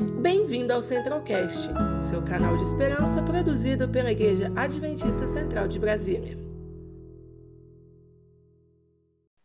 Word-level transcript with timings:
Bem-vindo 0.00 0.72
ao 0.72 0.82
Centralcast, 0.82 1.68
seu 2.08 2.24
canal 2.24 2.56
de 2.56 2.62
esperança 2.62 3.22
produzido 3.22 3.86
pela 3.86 4.10
Igreja 4.10 4.50
Adventista 4.56 5.26
Central 5.26 5.68
de 5.68 5.78
Brasília. 5.78 6.38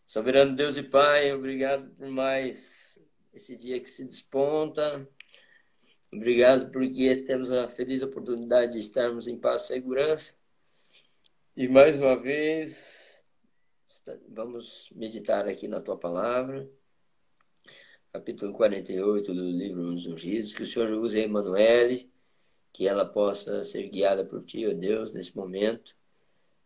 Soberano 0.05 0.55
Deus 0.55 0.77
e 0.77 0.83
Pai, 0.83 1.33
obrigado 1.33 1.89
por 1.95 2.07
mais 2.07 2.97
esse 3.33 3.57
dia 3.57 3.81
que 3.81 3.89
se 3.89 4.05
desponta. 4.05 5.05
Obrigado 6.09 6.71
porque 6.71 7.17
temos 7.27 7.51
a 7.51 7.67
feliz 7.67 8.01
oportunidade 8.01 8.71
de 8.71 8.79
estarmos 8.79 9.27
em 9.27 9.37
paz 9.37 9.63
e 9.63 9.67
segurança. 9.67 10.35
E 11.57 11.67
mais 11.67 11.97
uma 11.97 12.15
vez, 12.15 13.21
vamos 14.29 14.89
meditar 14.95 15.49
aqui 15.49 15.67
na 15.67 15.81
tua 15.81 15.97
palavra 15.97 16.65
capítulo 18.15 18.53
48 18.53 19.33
do 19.33 19.43
livro 19.43 19.91
dos 19.91 20.07
Ungidos, 20.07 20.53
que 20.53 20.63
o 20.63 20.65
Senhor 20.65 20.89
use 20.91 21.19
a 21.19 21.23
Emanuele, 21.23 22.09
que 22.71 22.87
ela 22.87 23.05
possa 23.05 23.61
ser 23.65 23.89
guiada 23.89 24.23
por 24.23 24.41
Ti, 24.45 24.65
ó 24.67 24.73
Deus, 24.73 25.11
nesse 25.11 25.35
momento. 25.35 25.93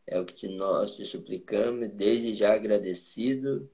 É 0.05 0.19
o 0.19 0.25
que 0.25 0.47
nós 0.47 0.95
te 0.95 1.03
suplicamos, 1.05 1.89
desde 1.89 2.33
já 2.33 2.53
agradecido, 2.53 3.67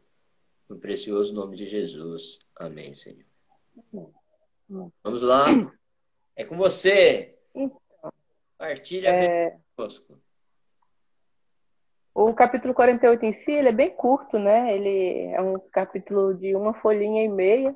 no 0.70 0.78
precioso 0.78 1.34
nome 1.34 1.58
de 1.58 1.68
Jesus. 1.68 2.40
Amém, 2.56 2.94
Senhor. 2.94 3.26
Vamos 5.04 5.22
lá. 5.22 5.48
É 6.34 6.46
com 6.46 6.56
você. 6.56 7.38
Então, 7.54 7.82
Partilha 8.58 9.10
é... 9.10 9.60
conosco. 9.76 10.18
O 12.16 12.34
capítulo 12.34 12.74
48 12.74 13.26
em 13.26 13.34
si, 13.34 13.52
ele 13.52 13.68
é 13.68 13.74
bem 13.74 13.94
curto, 13.94 14.40
né? 14.40 14.74
Ele 14.74 15.34
é 15.34 15.42
um 15.42 15.60
capítulo 15.70 16.34
de 16.34 16.56
uma 16.56 16.74
folhinha 16.74 17.26
e 17.26 17.28
meia, 17.28 17.76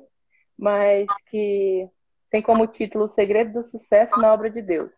mas 0.58 1.06
que 1.26 1.86
tem 2.30 2.40
como 2.40 2.66
título 2.66 3.04
O 3.04 3.08
Segredo 3.08 3.60
do 3.60 3.68
Sucesso 3.68 4.18
na 4.18 4.32
Obra 4.32 4.48
de 4.48 4.62
Deus. 4.62 4.90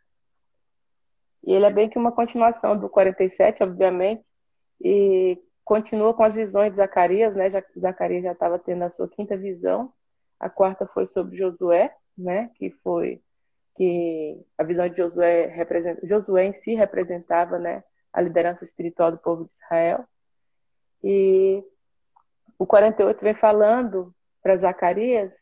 E 1.45 1.53
ele 1.53 1.67
é 1.67 1.73
bem 1.73 1.89
que 1.89 1.99
uma 1.99 2.13
continuação 2.13 2.79
do 2.79 2.89
47, 2.89 3.65
obviamente, 3.65 4.25
e 4.81 5.37
continua 5.65 6.15
com 6.15 6.23
as 6.23 6.37
visões 6.37 6.71
de 6.71 6.77
Zacarias, 6.77 7.35
né? 7.35 7.51
Já, 7.51 7.65
Zacarias 7.77 8.23
já 8.23 8.33
estava 8.33 8.61
tendo 8.61 8.85
a 8.85 8.91
sua 8.91 9.09
quinta 9.09 9.37
visão. 9.37 9.93
A 10.39 10.49
quarta 10.49 10.87
foi 10.87 11.09
sobre 11.09 11.37
Josué, 11.37 11.93
né? 12.17 12.49
Que 12.55 12.71
foi 12.85 13.21
que 13.75 14.41
a 14.57 14.63
visão 14.63 14.89
de 14.89 14.97
Josué 14.97 15.47
representa, 15.47 16.07
Josué 16.07 16.45
em 16.45 16.53
si 16.53 16.77
representava, 16.77 17.59
né? 17.59 17.83
A 18.13 18.21
liderança 18.21 18.65
espiritual 18.65 19.11
do 19.11 19.19
povo 19.19 19.45
de 19.45 19.51
Israel. 19.65 20.05
E 21.03 21.65
o 22.59 22.67
48 22.67 23.21
vem 23.23 23.35
falando 23.35 24.15
para 24.43 24.57
Zacarias 24.57 25.33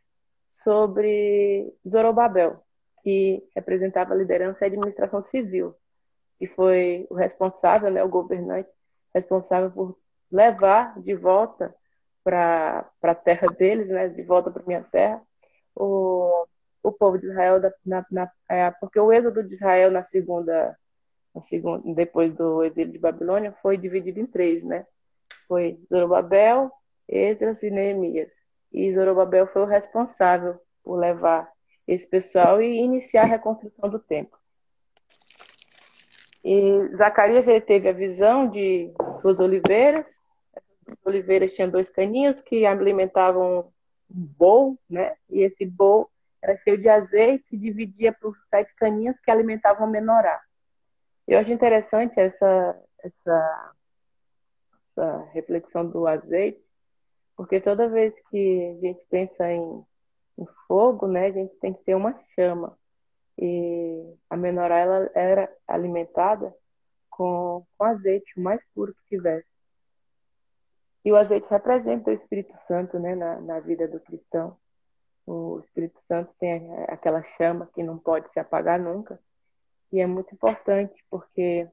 sobre 0.62 1.72
Zorobabel, 1.88 2.62
que 3.02 3.42
representava 3.54 4.12
a 4.12 4.16
liderança 4.16 4.64
e 4.64 4.66
administração 4.66 5.22
civil, 5.24 5.74
e 6.40 6.46
foi 6.46 7.06
o 7.10 7.14
responsável, 7.14 7.90
né, 7.90 8.02
o 8.02 8.08
governante 8.08 8.70
responsável 9.14 9.70
por 9.70 9.98
levar 10.30 10.98
de 11.00 11.14
volta 11.14 11.74
para 12.22 12.90
a 13.02 13.14
terra 13.14 13.48
deles, 13.48 13.88
né, 13.88 14.08
de 14.08 14.22
volta 14.22 14.50
para 14.50 14.62
minha 14.66 14.82
terra, 14.84 15.20
o, 15.74 16.46
o 16.82 16.92
povo 16.92 17.18
de 17.18 17.27
Israel, 17.27 17.60
na, 17.84 18.06
na, 18.10 18.30
é, 18.48 18.70
porque 18.72 18.98
o 19.00 19.12
êxodo 19.12 19.42
de 19.42 19.55
Israel 19.55 19.90
na 19.90 20.05
segunda 20.05 20.77
segundo, 21.42 21.95
depois 21.95 22.34
do 22.34 22.64
exílio 22.64 22.92
de 22.92 22.98
Babilônia, 22.98 23.55
foi 23.62 23.77
dividido 23.77 24.20
em 24.20 24.27
três, 24.27 24.64
né? 24.64 24.86
Foi 25.47 25.78
Zorobabel, 25.89 26.70
Esdras 27.09 27.62
e 27.62 27.70
Neemias. 27.70 28.33
E 28.73 28.92
Zorobabel 28.92 29.47
foi 29.47 29.62
o 29.62 29.67
responsável 29.67 30.61
por 30.83 30.97
levar 30.97 31.51
esse 31.86 32.06
pessoal 32.06 32.62
e 32.62 32.78
iniciar 32.78 33.23
a 33.23 33.27
reconstrução 33.27 33.89
do 33.89 33.98
templo. 33.98 34.39
E 36.45 36.97
Zacarias 36.97 37.47
ele 37.47 37.61
teve 37.61 37.89
a 37.89 37.92
visão 37.92 38.48
de 38.48 38.92
duas 39.23 39.40
oliveiras. 39.40 40.20
As 40.86 41.07
oliveiras 41.07 41.52
tinham 41.52 41.69
dois 41.69 41.89
caninhos 41.89 42.40
que 42.40 42.64
alimentavam 42.64 43.73
um 44.11 44.27
bowl, 44.39 44.79
né? 44.89 45.14
E 45.29 45.42
esse 45.42 45.67
bowl 45.67 46.11
era 46.42 46.57
cheio 46.58 46.79
de 46.79 46.89
azeite 46.89 47.45
e 47.52 47.58
dividia 47.58 48.13
por 48.13 48.36
sete 48.48 48.74
caninhos 48.74 49.19
que 49.20 49.30
alimentavam 49.30 49.86
a 49.86 49.90
menorá. 49.90 50.40
Eu 51.30 51.39
acho 51.39 51.52
interessante 51.52 52.18
essa, 52.18 52.83
essa, 53.05 53.73
essa 54.91 55.18
reflexão 55.33 55.89
do 55.89 56.05
azeite, 56.05 56.61
porque 57.36 57.61
toda 57.61 57.89
vez 57.89 58.13
que 58.29 58.77
a 58.77 58.80
gente 58.80 59.07
pensa 59.08 59.48
em, 59.48 59.86
em 60.36 60.46
fogo, 60.67 61.07
né, 61.07 61.27
a 61.27 61.30
gente 61.30 61.55
tem 61.61 61.73
que 61.73 61.85
ter 61.85 61.95
uma 61.95 62.20
chama. 62.35 62.77
E 63.39 64.13
a 64.29 64.36
menorá 64.36 64.77
ela 64.80 65.11
era 65.14 65.57
alimentada 65.69 66.52
com, 67.08 67.64
com 67.79 67.85
azeite, 67.85 68.33
o 68.36 68.42
mais 68.42 68.61
puro 68.74 68.92
que 68.92 69.17
tivesse. 69.17 69.46
E 71.05 71.13
o 71.13 71.17
azeite 71.17 71.46
representa 71.48 72.11
o 72.11 72.13
Espírito 72.13 72.58
Santo 72.67 72.98
né, 72.98 73.14
na, 73.14 73.40
na 73.40 73.61
vida 73.61 73.86
do 73.86 74.01
cristão. 74.01 74.57
O 75.24 75.61
Espírito 75.61 76.01
Santo 76.08 76.35
tem 76.40 76.74
aquela 76.89 77.23
chama 77.36 77.70
que 77.73 77.85
não 77.85 77.98
pode 77.98 78.29
se 78.33 78.40
apagar 78.40 78.80
nunca. 78.80 79.17
E 79.92 80.01
é 80.01 80.06
muito 80.06 80.34
importante, 80.34 81.05
porque 81.11 81.68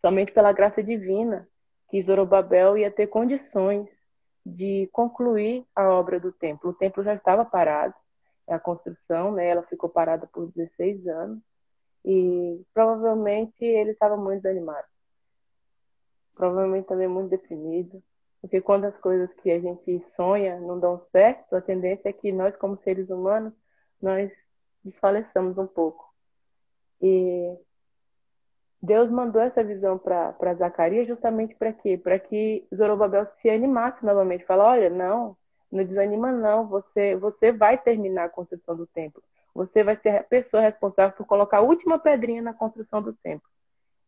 somente 0.00 0.32
pela 0.32 0.52
graça 0.52 0.82
divina 0.82 1.48
que 1.90 2.02
Zorobabel 2.02 2.76
ia 2.76 2.90
ter 2.90 3.06
condições 3.06 3.88
de 4.44 4.88
concluir 4.92 5.66
a 5.74 5.88
obra 5.88 6.18
do 6.18 6.32
templo. 6.32 6.70
O 6.70 6.74
templo 6.74 7.02
já 7.02 7.14
estava 7.14 7.44
parado, 7.44 7.94
a 8.48 8.58
construção, 8.58 9.32
né, 9.32 9.48
ela 9.48 9.62
ficou 9.62 9.88
parada 9.88 10.26
por 10.26 10.50
16 10.52 11.06
anos, 11.06 11.40
e 12.04 12.64
provavelmente 12.72 13.64
ele 13.64 13.90
estava 13.90 14.16
muito 14.16 14.42
desanimado. 14.42 14.86
Provavelmente 16.34 16.86
também 16.86 17.08
muito 17.08 17.30
deprimido, 17.30 18.02
porque 18.40 18.60
quando 18.60 18.84
as 18.84 18.96
coisas 18.98 19.32
que 19.42 19.50
a 19.50 19.60
gente 19.60 20.04
sonha 20.14 20.58
não 20.60 20.78
dão 20.78 21.04
certo, 21.10 21.54
a 21.54 21.60
tendência 21.60 22.08
é 22.08 22.12
que 22.12 22.32
nós, 22.32 22.56
como 22.56 22.80
seres 22.82 23.10
humanos, 23.10 23.52
nós 24.00 24.30
desfaleçamos 24.84 25.58
um 25.58 25.66
pouco. 25.66 26.07
E 27.00 27.56
Deus 28.82 29.10
mandou 29.10 29.42
essa 29.42 29.62
visão 29.62 29.98
para 29.98 30.54
Zacarias 30.54 31.06
justamente 31.06 31.54
para 31.54 31.72
quê? 31.72 31.98
Para 31.98 32.18
que 32.18 32.66
Zorobabel 32.74 33.26
se 33.40 33.50
animasse 33.50 34.04
novamente. 34.04 34.44
Falar, 34.44 34.72
olha, 34.72 34.90
não, 34.90 35.36
não 35.70 35.84
desanima 35.84 36.30
não, 36.32 36.66
você, 36.66 37.16
você 37.16 37.52
vai 37.52 37.76
terminar 37.76 38.24
a 38.24 38.28
construção 38.28 38.76
do 38.76 38.86
templo. 38.86 39.22
Você 39.54 39.82
vai 39.82 39.96
ser 39.96 40.10
a 40.10 40.22
pessoa 40.22 40.62
responsável 40.62 41.16
por 41.16 41.26
colocar 41.26 41.58
a 41.58 41.62
última 41.62 41.98
pedrinha 41.98 42.40
na 42.40 42.54
construção 42.54 43.02
do 43.02 43.12
templo. 43.12 43.48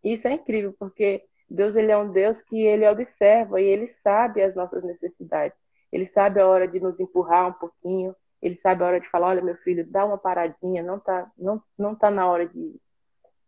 Isso 0.02 0.26
é 0.28 0.32
incrível, 0.32 0.74
porque 0.78 1.24
Deus 1.48 1.74
ele 1.74 1.90
é 1.90 1.98
um 1.98 2.10
Deus 2.10 2.40
que 2.42 2.62
ele 2.62 2.88
observa 2.88 3.60
e 3.60 3.64
ele 3.64 3.92
sabe 4.02 4.42
as 4.42 4.54
nossas 4.54 4.84
necessidades. 4.84 5.58
Ele 5.90 6.06
sabe 6.14 6.40
a 6.40 6.46
hora 6.46 6.68
de 6.68 6.78
nos 6.78 6.98
empurrar 7.00 7.48
um 7.48 7.52
pouquinho, 7.52 8.14
ele 8.42 8.58
sabe 8.62 8.82
a 8.82 8.86
hora 8.86 9.00
de 9.00 9.08
falar, 9.10 9.28
olha, 9.28 9.42
meu 9.42 9.56
filho, 9.56 9.86
dá 9.86 10.04
uma 10.04 10.18
paradinha, 10.18 10.82
não 10.82 10.98
tá, 10.98 11.30
não, 11.36 11.62
não 11.78 11.94
tá 11.94 12.10
na 12.10 12.28
hora 12.28 12.46
de 12.46 12.58
ir. 12.58 12.80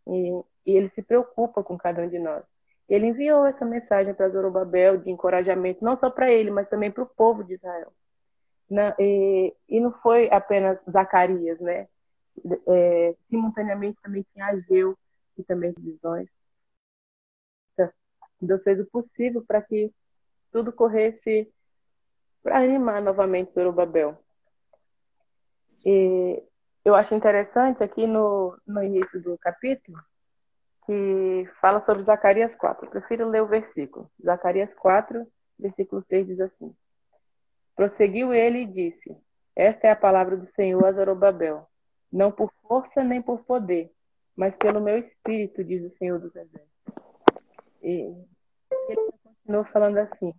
E, 0.07 0.43
e 0.65 0.77
ele 0.77 0.89
se 0.89 1.01
preocupa 1.01 1.63
com 1.63 1.77
cada 1.77 2.01
um 2.01 2.09
de 2.09 2.19
nós. 2.19 2.43
Ele 2.87 3.07
enviou 3.07 3.45
essa 3.45 3.65
mensagem 3.65 4.13
para 4.13 4.29
Zorobabel 4.29 4.97
de 4.97 5.09
encorajamento, 5.09 5.83
não 5.83 5.97
só 5.97 6.09
para 6.09 6.31
ele, 6.31 6.51
mas 6.51 6.69
também 6.69 6.91
para 6.91 7.03
o 7.03 7.07
povo 7.07 7.43
de 7.43 7.53
Israel. 7.55 7.91
Na, 8.69 8.95
e, 8.99 9.53
e, 9.69 9.79
não 9.79 9.91
foi 10.01 10.29
apenas 10.31 10.79
Zacarias, 10.89 11.59
né? 11.59 11.87
É, 12.67 13.15
simultaneamente 13.29 13.99
também 14.01 14.25
tinha 14.33 14.47
Ageu, 14.47 14.97
e 15.37 15.43
também 15.43 15.73
visões. 15.77 16.29
Então, 17.73 17.91
Deus 18.41 18.63
fez 18.63 18.79
o 18.79 18.85
possível 18.85 19.43
para 19.45 19.61
que 19.61 19.93
tudo 20.51 20.71
corresse 20.71 21.51
para 22.41 22.59
animar 22.59 23.01
novamente 23.01 23.53
Zorobabel. 23.53 24.22
E 25.85 26.41
eu 26.85 26.95
acho 26.95 27.13
interessante 27.13 27.83
aqui 27.83 28.07
no, 28.07 28.57
no 28.65 28.83
início 28.83 29.21
do 29.21 29.37
capítulo 29.37 29.97
que 30.85 31.49
fala 31.61 31.83
sobre 31.85 32.03
Zacarias 32.03 32.53
4. 32.55 32.85
Eu 32.85 32.89
prefiro 32.89 33.29
ler 33.29 33.41
o 33.41 33.47
versículo. 33.47 34.09
Zacarias 34.23 34.73
4, 34.75 35.25
versículo 35.57 36.03
6 36.09 36.27
diz 36.27 36.39
assim: 36.39 36.75
Prosseguiu 37.75 38.33
ele 38.33 38.59
e 38.59 38.65
disse: 38.65 39.17
Esta 39.55 39.87
é 39.87 39.91
a 39.91 39.95
palavra 39.95 40.37
do 40.37 40.47
Senhor 40.55 40.85
a 40.85 40.91
Zorobabel, 40.91 41.67
não 42.11 42.31
por 42.31 42.51
força 42.67 43.03
nem 43.03 43.21
por 43.21 43.43
poder, 43.43 43.91
mas 44.35 44.55
pelo 44.55 44.81
meu 44.81 44.97
espírito, 44.97 45.63
diz 45.63 45.83
o 45.83 45.97
Senhor 45.97 46.19
dos 46.19 46.35
Exércitos. 46.35 46.73
E 47.81 48.13
ele 48.89 49.11
continuou 49.23 49.65
falando 49.65 49.97
assim: 49.97 50.33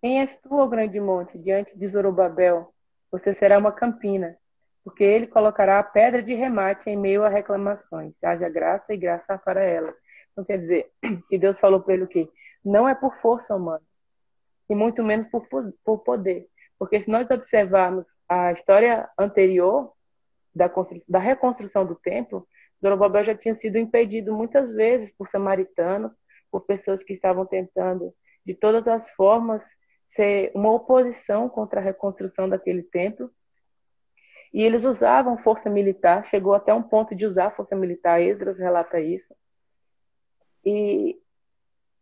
Quem 0.00 0.20
és 0.20 0.36
tu, 0.42 0.54
ó 0.54 0.66
grande 0.66 1.00
monte, 1.00 1.38
diante 1.38 1.76
de 1.76 1.86
Zorobabel? 1.86 2.72
Você 3.10 3.32
será 3.32 3.58
uma 3.58 3.72
campina 3.72 4.36
porque 4.84 5.02
ele 5.02 5.26
colocará 5.26 5.78
a 5.78 5.82
pedra 5.82 6.22
de 6.22 6.34
remate 6.34 6.88
em 6.90 6.96
meio 6.96 7.24
a 7.24 7.28
reclamações. 7.28 8.12
Haja 8.22 8.48
graça 8.48 8.92
e 8.92 8.96
graça 8.96 9.38
para 9.38 9.62
ela. 9.62 9.94
Então, 10.32 10.44
quer 10.44 10.58
dizer, 10.58 10.90
que 11.28 11.38
Deus 11.38 11.58
falou 11.58 11.80
para 11.80 11.94
ele 11.94 12.04
o 12.04 12.08
quê? 12.08 12.28
Não 12.64 12.88
é 12.88 12.94
por 12.94 13.14
força 13.20 13.54
humana, 13.54 13.82
e 14.68 14.74
muito 14.74 15.02
menos 15.02 15.26
por, 15.28 15.46
por 15.84 15.98
poder. 15.98 16.46
Porque 16.78 17.00
se 17.00 17.10
nós 17.10 17.30
observarmos 17.30 18.04
a 18.28 18.52
história 18.52 19.08
anterior, 19.18 19.92
da, 20.54 20.70
da 21.08 21.18
reconstrução 21.18 21.84
do 21.84 21.96
templo, 21.96 22.46
Zorobabel 22.80 23.24
já 23.24 23.34
tinha 23.34 23.54
sido 23.56 23.76
impedido 23.76 24.32
muitas 24.32 24.72
vezes 24.72 25.12
por 25.12 25.28
samaritanos, 25.28 26.12
por 26.50 26.60
pessoas 26.62 27.02
que 27.02 27.12
estavam 27.12 27.44
tentando, 27.44 28.14
de 28.46 28.54
todas 28.54 28.86
as 28.86 29.08
formas, 29.10 29.62
ser 30.14 30.52
uma 30.54 30.70
oposição 30.70 31.48
contra 31.48 31.80
a 31.80 31.82
reconstrução 31.82 32.48
daquele 32.48 32.82
templo. 32.82 33.30
E 34.54 34.62
eles 34.62 34.84
usavam 34.84 35.36
força 35.38 35.68
militar, 35.68 36.24
chegou 36.28 36.54
até 36.54 36.72
um 36.72 36.82
ponto 36.82 37.12
de 37.12 37.26
usar 37.26 37.50
força 37.56 37.74
militar, 37.74 38.22
Esdras 38.22 38.56
relata 38.56 39.00
isso. 39.00 39.34
E 40.64 41.20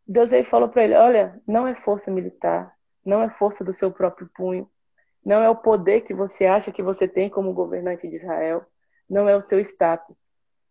Deus 0.06 0.30
aí 0.34 0.44
falou 0.44 0.68
para 0.68 0.84
ele: 0.84 0.94
olha, 0.94 1.40
não 1.48 1.66
é 1.66 1.74
força 1.76 2.10
militar, 2.10 2.76
não 3.02 3.22
é 3.22 3.30
força 3.30 3.64
do 3.64 3.74
seu 3.78 3.90
próprio 3.90 4.28
punho, 4.34 4.70
não 5.24 5.42
é 5.42 5.48
o 5.48 5.56
poder 5.56 6.02
que 6.02 6.12
você 6.12 6.44
acha 6.44 6.70
que 6.70 6.82
você 6.82 7.08
tem 7.08 7.30
como 7.30 7.54
governante 7.54 8.06
de 8.06 8.16
Israel, 8.16 8.66
não 9.08 9.26
é 9.26 9.34
o 9.34 9.48
seu 9.48 9.58
status, 9.60 10.14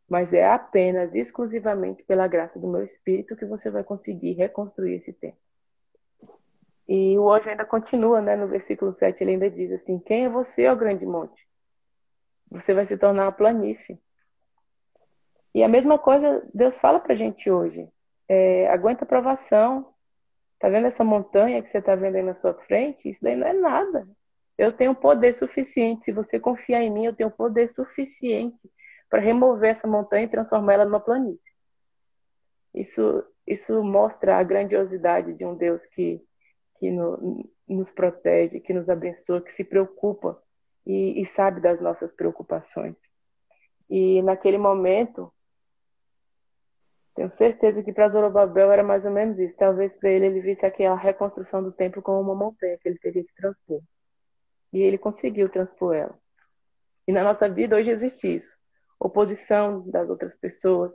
mas 0.07 0.33
é 0.33 0.45
apenas, 0.45 1.15
exclusivamente 1.15 2.03
pela 2.03 2.27
graça 2.27 2.59
do 2.59 2.67
meu 2.67 2.83
Espírito 2.83 3.35
que 3.35 3.45
você 3.45 3.71
vai 3.71 3.83
conseguir 3.83 4.33
reconstruir 4.33 4.97
esse 4.97 5.13
templo. 5.13 5.39
E 6.87 7.17
o 7.17 7.23
hoje 7.23 7.49
ainda 7.49 7.65
continua, 7.65 8.21
né? 8.21 8.35
No 8.35 8.47
versículo 8.47 8.93
7 8.99 9.23
ele 9.23 9.31
ainda 9.31 9.49
diz 9.49 9.71
assim: 9.71 9.97
Quem 9.97 10.25
é 10.25 10.29
você, 10.29 10.67
ó 10.67 10.75
grande 10.75 11.07
monte? 11.07 11.49
Você 12.51 12.73
vai 12.73 12.85
se 12.85 12.97
tornar 12.97 13.25
uma 13.25 13.31
planície. 13.31 13.99
E 15.55 15.63
a 15.63 15.67
mesma 15.67 15.97
coisa 15.97 16.47
Deus 16.53 16.75
fala 16.77 16.99
pra 16.99 17.15
gente 17.15 17.49
hoje. 17.49 17.87
É, 18.27 18.69
aguenta 18.69 19.03
a 19.03 19.07
provação. 19.07 19.93
Tá 20.59 20.69
vendo 20.69 20.87
essa 20.87 21.03
montanha 21.03 21.63
que 21.63 21.71
você 21.71 21.81
tá 21.81 21.95
vendo 21.95 22.15
aí 22.15 22.23
na 22.23 22.35
sua 22.35 22.53
frente? 22.53 23.09
Isso 23.09 23.19
daí 23.21 23.35
não 23.35 23.47
é 23.47 23.53
nada. 23.53 24.07
Eu 24.57 24.71
tenho 24.71 24.93
poder 24.93 25.33
suficiente. 25.33 26.05
Se 26.05 26.11
você 26.11 26.39
confiar 26.39 26.81
em 26.81 26.89
mim, 26.89 27.05
eu 27.05 27.15
tenho 27.15 27.31
poder 27.31 27.73
suficiente 27.73 28.59
para 29.09 29.21
remover 29.21 29.71
essa 29.71 29.87
montanha 29.87 30.25
e 30.25 30.29
transformá-la 30.29 30.85
numa 30.85 30.99
planície. 30.99 31.39
Isso, 32.73 33.23
isso 33.47 33.83
mostra 33.83 34.37
a 34.37 34.43
grandiosidade 34.43 35.33
de 35.33 35.45
um 35.45 35.55
Deus 35.55 35.81
que 35.87 36.21
que 36.81 36.89
no, 36.89 37.47
nos 37.69 37.91
protege, 37.91 38.59
que 38.59 38.73
nos 38.73 38.89
abençoa, 38.89 39.39
que 39.39 39.53
se 39.53 39.63
preocupa 39.63 40.41
e, 40.85 41.21
e 41.21 41.25
sabe 41.25 41.61
das 41.61 41.79
nossas 41.79 42.11
preocupações. 42.13 42.95
E 43.89 44.21
naquele 44.21 44.57
momento, 44.57 45.31
tenho 47.13 47.29
certeza 47.37 47.83
que 47.83 47.91
para 47.91 48.09
Zorobabel 48.09 48.71
era 48.71 48.83
mais 48.83 49.03
ou 49.05 49.11
menos 49.11 49.37
isso. 49.37 49.55
Talvez 49.57 49.91
para 49.97 50.09
ele 50.09 50.27
ele 50.27 50.41
visse 50.41 50.65
aquela 50.65 50.95
reconstrução 50.95 51.61
do 51.61 51.71
templo 51.71 52.01
como 52.01 52.21
uma 52.21 52.35
montanha 52.35 52.77
que 52.77 52.87
ele 52.87 52.99
teria 52.99 53.23
que 53.23 53.35
transpor. 53.35 53.81
E 54.71 54.81
ele 54.81 54.97
conseguiu 54.97 55.49
transpor 55.49 55.93
ela. 55.93 56.17
E 57.07 57.11
na 57.11 57.23
nossa 57.23 57.49
vida 57.49 57.75
hoje 57.75 57.91
existe 57.91 58.37
isso. 58.37 58.51
Oposição 58.99 59.81
das 59.89 60.09
outras 60.09 60.33
pessoas, 60.39 60.93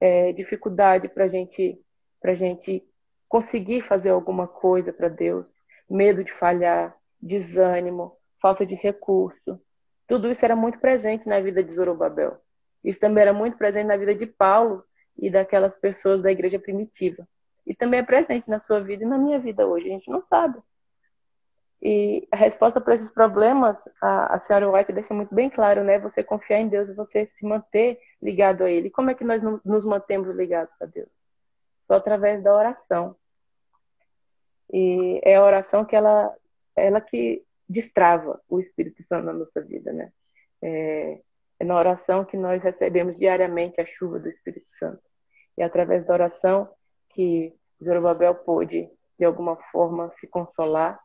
é, 0.00 0.32
dificuldade 0.32 1.08
para 1.08 1.28
gente, 1.28 1.78
a 2.24 2.34
gente 2.34 2.82
conseguir 3.28 3.82
fazer 3.82 4.10
alguma 4.10 4.48
coisa 4.48 4.92
para 4.92 5.08
Deus, 5.08 5.44
medo 5.90 6.24
de 6.24 6.32
falhar, 6.34 6.96
desânimo, 7.20 8.17
falta 8.40 8.64
de 8.64 8.74
recurso. 8.74 9.60
Tudo 10.06 10.30
isso 10.30 10.44
era 10.44 10.56
muito 10.56 10.78
presente 10.78 11.28
na 11.28 11.40
vida 11.40 11.62
de 11.62 11.72
Zorobabel. 11.72 12.38
Isso 12.82 13.00
também 13.00 13.22
era 13.22 13.32
muito 13.32 13.56
presente 13.56 13.86
na 13.86 13.96
vida 13.96 14.14
de 14.14 14.26
Paulo 14.26 14.84
e 15.18 15.30
daquelas 15.30 15.74
pessoas 15.76 16.22
da 16.22 16.30
igreja 16.30 16.58
primitiva. 16.58 17.26
E 17.66 17.74
também 17.74 18.00
é 18.00 18.02
presente 18.02 18.48
na 18.48 18.60
sua 18.60 18.80
vida 18.80 19.04
e 19.04 19.06
na 19.06 19.18
minha 19.18 19.38
vida 19.38 19.66
hoje. 19.66 19.88
A 19.88 19.92
gente 19.92 20.10
não 20.10 20.22
sabe. 20.22 20.58
E 21.80 22.26
a 22.32 22.36
resposta 22.36 22.80
para 22.80 22.94
esses 22.94 23.10
problemas, 23.10 23.76
a, 24.00 24.36
a 24.36 24.40
senhora 24.40 24.70
White 24.70 24.92
deixa 24.92 25.14
muito 25.14 25.32
bem 25.34 25.48
claro, 25.48 25.84
né? 25.84 25.98
Você 25.98 26.24
confiar 26.24 26.58
em 26.58 26.68
Deus 26.68 26.88
e 26.88 26.94
você 26.94 27.26
se 27.38 27.44
manter 27.44 28.00
ligado 28.20 28.64
a 28.64 28.70
Ele. 28.70 28.90
Como 28.90 29.10
é 29.10 29.14
que 29.14 29.22
nós 29.22 29.42
nos 29.64 29.84
mantemos 29.84 30.34
ligados 30.34 30.74
a 30.80 30.86
Deus? 30.86 31.08
Só 31.86 31.94
através 31.94 32.42
da 32.42 32.54
oração. 32.54 33.14
E 34.72 35.20
é 35.22 35.36
a 35.36 35.44
oração 35.44 35.84
que 35.84 35.94
ela, 35.94 36.34
ela 36.74 37.00
que 37.00 37.44
destrava 37.68 38.40
o 38.48 38.60
Espírito 38.60 39.02
Santo 39.04 39.26
na 39.26 39.32
nossa 39.32 39.60
vida, 39.60 39.92
né? 39.92 40.12
É, 40.62 41.20
é 41.60 41.64
na 41.64 41.76
oração 41.76 42.24
que 42.24 42.36
nós 42.36 42.62
recebemos 42.62 43.16
diariamente 43.18 43.80
a 43.80 43.86
chuva 43.86 44.18
do 44.18 44.28
Espírito 44.28 44.70
Santo. 44.78 45.02
E 45.56 45.62
é 45.62 45.64
através 45.64 46.06
da 46.06 46.14
oração 46.14 46.72
que 47.10 47.54
Zorobabel 47.82 48.34
pôde, 48.34 48.88
de 49.18 49.24
alguma 49.24 49.56
forma, 49.70 50.12
se 50.20 50.26
consolar. 50.26 50.98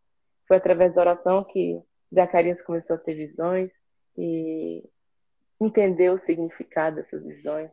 Foi 0.48 0.58
através 0.58 0.94
da 0.94 1.02
oração 1.02 1.44
que 1.44 1.82
Zacarias 2.14 2.62
começou 2.62 2.96
a 2.96 3.00
ter 3.00 3.16
visões 3.16 3.72
e 4.18 4.88
entendeu 5.60 6.14
o 6.14 6.26
significado 6.26 6.98
dessas 6.98 7.24
visões. 7.24 7.72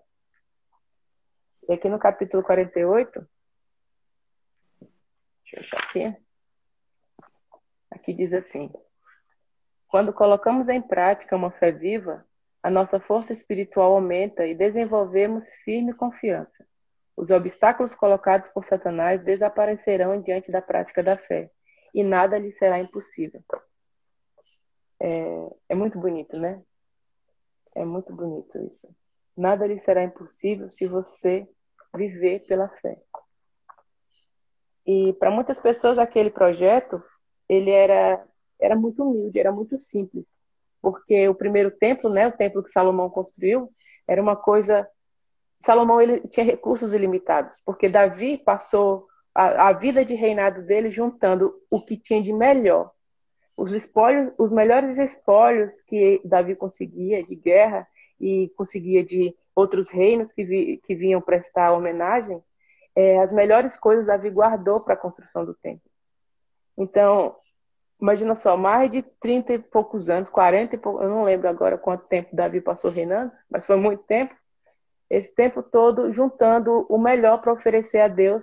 E 1.69 1.72
aqui 1.72 1.88
no 1.88 1.98
capítulo 1.98 2.43
48, 2.43 3.28
deixa 5.44 5.56
eu 5.56 5.60
achar 5.60 5.78
aqui. 5.84 6.30
Aqui 7.90 8.12
diz 8.12 8.32
assim: 8.32 8.70
Quando 9.88 10.12
colocamos 10.12 10.69
em 10.69 10.81
prática 10.81 11.37
uma 11.37 11.50
fé 11.50 11.72
viva, 11.72 12.25
a 12.62 12.70
nossa 12.70 13.00
força 13.00 13.32
espiritual 13.32 13.94
aumenta 13.94 14.46
e 14.46 14.54
desenvolvemos 14.54 15.44
firme 15.64 15.94
confiança. 15.94 16.66
Os 17.16 17.31
obstáculos 17.31 17.94
colocados 17.94 18.48
por 18.50 18.64
Satanás 18.66 19.22
desaparecerão 19.25 20.20
diante 20.20 20.50
da 20.50 20.62
prática 20.62 21.02
da 21.02 21.16
fé, 21.16 21.50
e 21.94 22.04
nada 22.04 22.38
lhe 22.38 22.52
será 22.52 22.78
impossível. 22.78 23.42
É, 25.00 25.50
é 25.70 25.75
muito 25.75 25.98
bonito, 25.98 26.38
né? 26.38 26.62
É 27.75 27.84
muito 27.84 28.14
bonito 28.14 28.58
isso. 28.66 28.88
Nada 29.36 29.66
lhe 29.66 29.78
será 29.81 30.04
impossível 30.04 30.70
se 30.70 30.86
você 30.86 31.48
viver 31.94 32.46
pela 32.46 32.69
fé. 32.69 32.98
E 34.86 35.12
para 35.14 35.31
muitas 35.31 35.58
pessoas 35.58 35.98
aquele 35.98 36.31
projeto, 36.31 37.02
ele 37.50 37.70
era 37.70 38.25
era 38.61 38.76
muito 38.76 39.02
humilde, 39.02 39.41
era 39.41 39.50
muito 39.50 39.79
simples, 39.79 40.29
porque 40.82 41.26
o 41.29 41.35
primeiro 41.35 41.70
templo, 41.70 42.11
né, 42.11 42.29
o 42.29 42.32
templo 42.32 42.62
que 42.62 42.70
Salomão 42.70 43.08
construiu, 43.08 43.70
era 44.06 44.20
uma 44.20 44.37
coisa 44.37 44.87
Salomão 45.61 46.00
ele 46.00 46.20
tinha 46.29 46.44
recursos 46.44 46.94
ilimitados, 46.94 47.58
porque 47.64 47.88
Davi 47.88 48.38
passou 48.38 49.06
a, 49.35 49.69
a 49.69 49.73
vida 49.73 50.05
de 50.05 50.14
reinado 50.14 50.62
dele 50.62 50.91
juntando 50.91 51.55
o 51.70 51.82
que 51.82 51.97
tinha 51.97 52.23
de 52.23 52.32
melhor, 52.32 52.91
os 53.56 53.73
espólios, 53.73 54.32
os 54.38 54.53
melhores 54.53 54.99
espólios 54.99 55.79
que 55.82 56.20
Davi 56.25 56.55
conseguia 56.55 57.23
de 57.23 57.35
guerra 57.35 57.87
e 58.19 58.51
conseguia 58.56 59.05
de 59.05 59.34
outros 59.55 59.91
reinos 59.91 60.32
que, 60.32 60.44
vi, 60.44 60.81
que 60.84 60.94
vinham 60.94 61.20
prestar 61.20 61.72
homenagem, 61.72 62.43
é, 62.94 63.19
as 63.19 63.32
melhores 63.32 63.77
coisas 63.77 64.06
Davi 64.06 64.31
guardou 64.31 64.81
para 64.81 64.94
a 64.94 64.96
construção 64.96 65.44
do 65.44 65.55
templo. 65.55 65.91
Então, 66.77 67.36
imagina 68.00 68.34
só, 68.34 68.56
mais 68.56 68.90
de 68.90 69.02
30 69.02 69.52
e 69.54 69.58
poucos 69.58 70.08
anos, 70.08 70.28
40 70.30 70.74
e 70.74 70.78
poucos, 70.78 71.02
eu 71.02 71.08
não 71.08 71.24
lembro 71.24 71.48
agora 71.48 71.76
quanto 71.76 72.06
tempo 72.06 72.34
Davi 72.34 72.60
passou 72.60 72.90
reinando, 72.90 73.32
mas 73.50 73.66
foi 73.66 73.76
muito 73.76 74.02
tempo. 74.04 74.34
Esse 75.08 75.32
tempo 75.34 75.62
todo 75.62 76.12
juntando 76.12 76.86
o 76.88 76.96
melhor 76.96 77.40
para 77.40 77.52
oferecer 77.52 78.00
a 78.00 78.08
Deus 78.08 78.42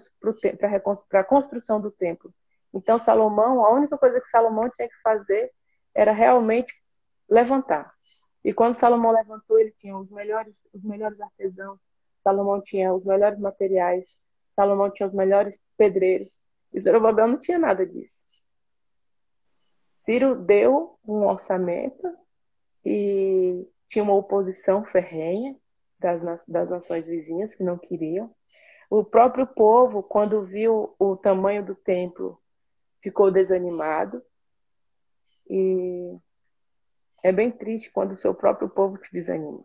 para 1.10 1.22
a 1.22 1.24
construção 1.24 1.80
do 1.80 1.90
templo. 1.90 2.34
Então, 2.74 3.00
Salomão, 3.00 3.66
a 3.66 3.72
única 3.72 3.98
coisa 3.98 4.20
que 4.20 4.30
Salomão 4.30 4.70
tinha 4.70 4.88
que 4.88 5.02
fazer 5.02 5.52
era 5.96 6.12
realmente 6.12 6.74
levantar. 7.30 7.94
E 8.44 8.54
quando 8.54 8.76
Salomão 8.76 9.12
levantou, 9.12 9.60
ele 9.60 9.74
tinha 9.80 9.98
os 9.98 10.10
melhores, 10.12 10.62
os 10.74 10.84
melhores 10.84 11.20
artesãos, 11.20 11.80
Salomão 12.24 12.62
tinha 12.62 12.94
os 12.94 13.06
melhores 13.06 13.40
materiais, 13.40 14.06
Salomão 14.56 14.90
tinha 14.92 15.08
os 15.08 15.14
melhores 15.14 15.60
pedreiros. 15.78 16.30
E 16.74 16.80
Zorobabel 16.80 17.28
não 17.28 17.38
tinha 17.38 17.58
nada 17.58 17.86
disso. 17.86 18.27
Ciro 20.08 20.36
deu 20.36 20.98
um 21.06 21.26
orçamento 21.26 22.18
e 22.86 23.68
tinha 23.90 24.02
uma 24.02 24.16
oposição 24.16 24.86
ferrenha 24.86 25.54
das, 26.00 26.46
das 26.48 26.70
nações 26.70 27.06
vizinhas 27.06 27.54
que 27.54 27.62
não 27.62 27.78
queriam. 27.78 28.34
O 28.90 29.04
próprio 29.04 29.46
povo, 29.46 30.02
quando 30.02 30.46
viu 30.46 30.96
o 30.98 31.18
tamanho 31.18 31.66
do 31.66 31.76
templo, 31.76 32.42
ficou 33.02 33.30
desanimado. 33.30 34.24
E 35.50 36.18
é 37.22 37.34
bem 37.34 37.52
triste 37.52 37.92
quando 37.92 38.14
o 38.14 38.18
seu 38.18 38.34
próprio 38.34 38.70
povo 38.70 38.98
te 38.98 39.12
desanima. 39.12 39.62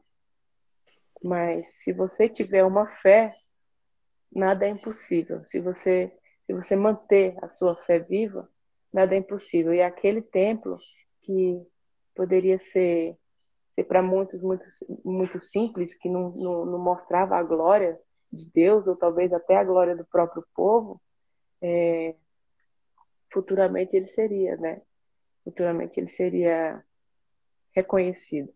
Mas 1.23 1.65
se 1.85 1.93
você 1.93 2.29
tiver 2.29 2.65
uma 2.65 2.89
fé 2.97 3.33
nada 4.35 4.67
é 4.67 4.71
impossível. 4.71 5.45
Se 5.45 5.61
você, 5.61 6.13
se 6.47 6.53
você 6.53 6.75
manter 6.75 7.37
a 7.45 7.49
sua 7.51 7.77
fé 7.85 8.01
viva, 8.01 8.51
nada 8.93 9.15
é 9.15 9.19
impossível. 9.19 9.73
E 9.75 9.83
aquele 9.83 10.23
templo 10.23 10.79
que 11.23 11.61
poderia 12.15 12.59
ser, 12.59 13.17
ser 13.75 13.85
para 13.85 14.03
muitos 14.03 14.41
muito, 14.43 14.65
muito 15.05 15.43
simples, 15.45 15.95
que 15.95 16.09
não, 16.09 16.31
não, 16.31 16.67
não, 16.67 16.79
mostrava 16.79 17.37
a 17.37 17.43
glória 17.43 17.99
de 18.33 18.45
Deus, 18.51 18.87
ou 18.87 18.97
talvez 18.97 19.33
até 19.33 19.57
a 19.57 19.65
glória 19.65 19.97
do 19.97 20.05
próprio 20.05 20.45
povo, 20.55 21.01
é, 21.61 22.15
futuramente 23.33 23.97
ele 23.97 24.09
seria, 24.09 24.57
né? 24.57 24.83
Futuramente 25.45 25.99
ele 25.99 26.11
seria 26.11 26.85
reconhecido. 27.75 28.53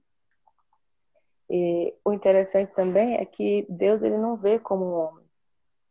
E 1.48 1.94
o 2.04 2.12
interessante 2.12 2.74
também 2.74 3.16
é 3.16 3.24
que 3.24 3.66
Deus 3.68 4.02
ele 4.02 4.18
não 4.18 4.36
vê 4.36 4.58
como 4.58 4.84
um 4.84 4.94
homem. 4.94 5.26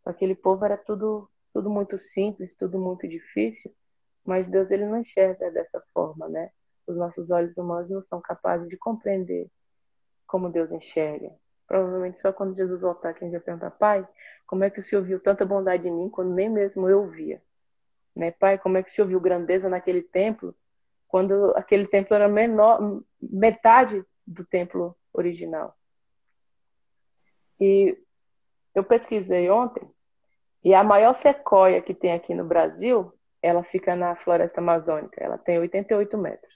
Aquele 0.05 0.35
povo 0.35 0.65
era 0.65 0.77
tudo 0.77 1.29
tudo 1.55 1.69
muito 1.69 1.97
simples, 1.97 2.53
tudo 2.57 2.77
muito 2.77 3.07
difícil, 3.07 3.73
mas 4.25 4.47
Deus 4.47 4.69
ele 4.71 4.85
não 4.85 4.99
enxerga 5.01 5.51
dessa 5.51 5.81
forma, 5.93 6.27
né? 6.27 6.49
Os 6.87 6.95
nossos 6.97 7.29
olhos 7.29 7.55
humanos 7.55 7.89
não 7.89 8.03
são 8.03 8.19
capazes 8.19 8.67
de 8.67 8.77
compreender 8.77 9.49
como 10.25 10.49
Deus 10.49 10.71
enxerga. 10.71 11.31
Provavelmente 11.67 12.19
só 12.19 12.33
quando 12.33 12.55
Jesus 12.55 12.81
voltar 12.81 13.13
que 13.13 13.23
a 13.23 13.27
gente 13.27 13.33
vai 13.33 13.41
perguntar, 13.41 13.71
Pai, 13.71 14.07
como 14.45 14.63
é 14.63 14.69
que 14.69 14.79
o 14.79 14.83
Senhor 14.83 15.03
viu 15.03 15.19
tanta 15.19 15.45
bondade 15.45 15.87
em 15.87 15.91
mim 15.91 16.09
quando 16.09 16.33
nem 16.33 16.49
mesmo 16.49 16.89
eu 16.89 17.07
via? 17.07 17.41
Né? 18.15 18.31
Pai, 18.31 18.57
como 18.57 18.77
é 18.77 18.83
que 18.83 18.89
o 18.89 18.93
Senhor 18.93 19.07
viu 19.07 19.19
grandeza 19.19 19.69
naquele 19.69 20.01
templo 20.01 20.55
quando 21.07 21.53
aquele 21.55 21.87
templo 21.87 22.15
era 22.15 22.27
menor, 22.27 23.01
metade 23.21 24.03
do 24.25 24.43
templo 24.45 24.95
original? 25.13 25.75
E 27.59 27.97
eu 28.73 28.83
pesquisei 28.83 29.49
ontem 29.49 29.87
e 30.63 30.73
a 30.73 30.83
maior 30.83 31.13
sequoia 31.13 31.81
que 31.81 31.93
tem 31.93 32.11
aqui 32.11 32.33
no 32.33 32.43
Brasil, 32.43 33.13
ela 33.45 33.63
fica 33.63 33.95
na 33.95 34.15
floresta 34.15 34.59
amazônica. 34.59 35.23
Ela 35.23 35.37
tem 35.37 35.59
88 35.59 36.17
metros. 36.17 36.53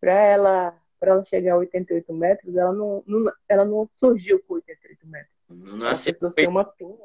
Para 0.00 0.12
ela, 0.12 0.74
para 0.98 1.10
ela 1.10 1.24
chegar 1.26 1.52
a 1.52 1.58
88 1.58 2.12
metros, 2.14 2.56
ela 2.56 2.72
não, 2.72 3.04
não, 3.06 3.32
ela 3.46 3.64
não 3.66 3.88
surgiu 3.96 4.42
com 4.44 4.54
88 4.54 5.06
metros. 5.06 5.32
Não 5.50 5.86
ela 5.86 5.90
precisou 5.90 6.32
ser 6.32 6.48
uma 6.48 6.64
pinha. 6.64 6.96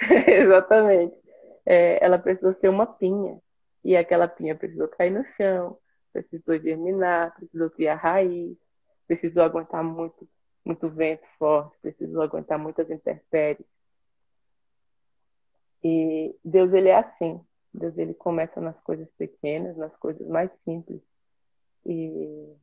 Exatamente. 0.26 1.16
É, 1.64 2.04
ela 2.04 2.18
precisou 2.18 2.54
ser 2.54 2.68
uma 2.68 2.86
pinha. 2.86 3.38
E 3.84 3.96
aquela 3.96 4.26
pinha 4.26 4.56
precisou 4.56 4.88
cair 4.88 5.10
no 5.10 5.24
chão, 5.36 5.78
precisou 6.12 6.58
germinar, 6.58 7.32
precisou 7.36 7.70
criar 7.70 7.94
raiz, 7.94 8.56
precisou 9.06 9.44
aguentar 9.44 9.84
muito, 9.84 10.28
muito 10.64 10.88
vento 10.88 11.24
forte, 11.38 11.78
precisou 11.80 12.22
aguentar 12.22 12.58
muitas 12.58 12.90
intempéries. 12.90 13.64
E 15.82 16.34
Deus 16.44 16.72
ele 16.72 16.88
é 16.88 16.96
assim. 16.96 17.40
Deus 17.72 17.96
ele 17.96 18.14
começa 18.14 18.60
nas 18.60 18.78
coisas 18.80 19.08
pequenas, 19.16 19.76
nas 19.76 19.94
coisas 19.96 20.26
mais 20.26 20.50
simples. 20.64 21.00
E 21.86 22.56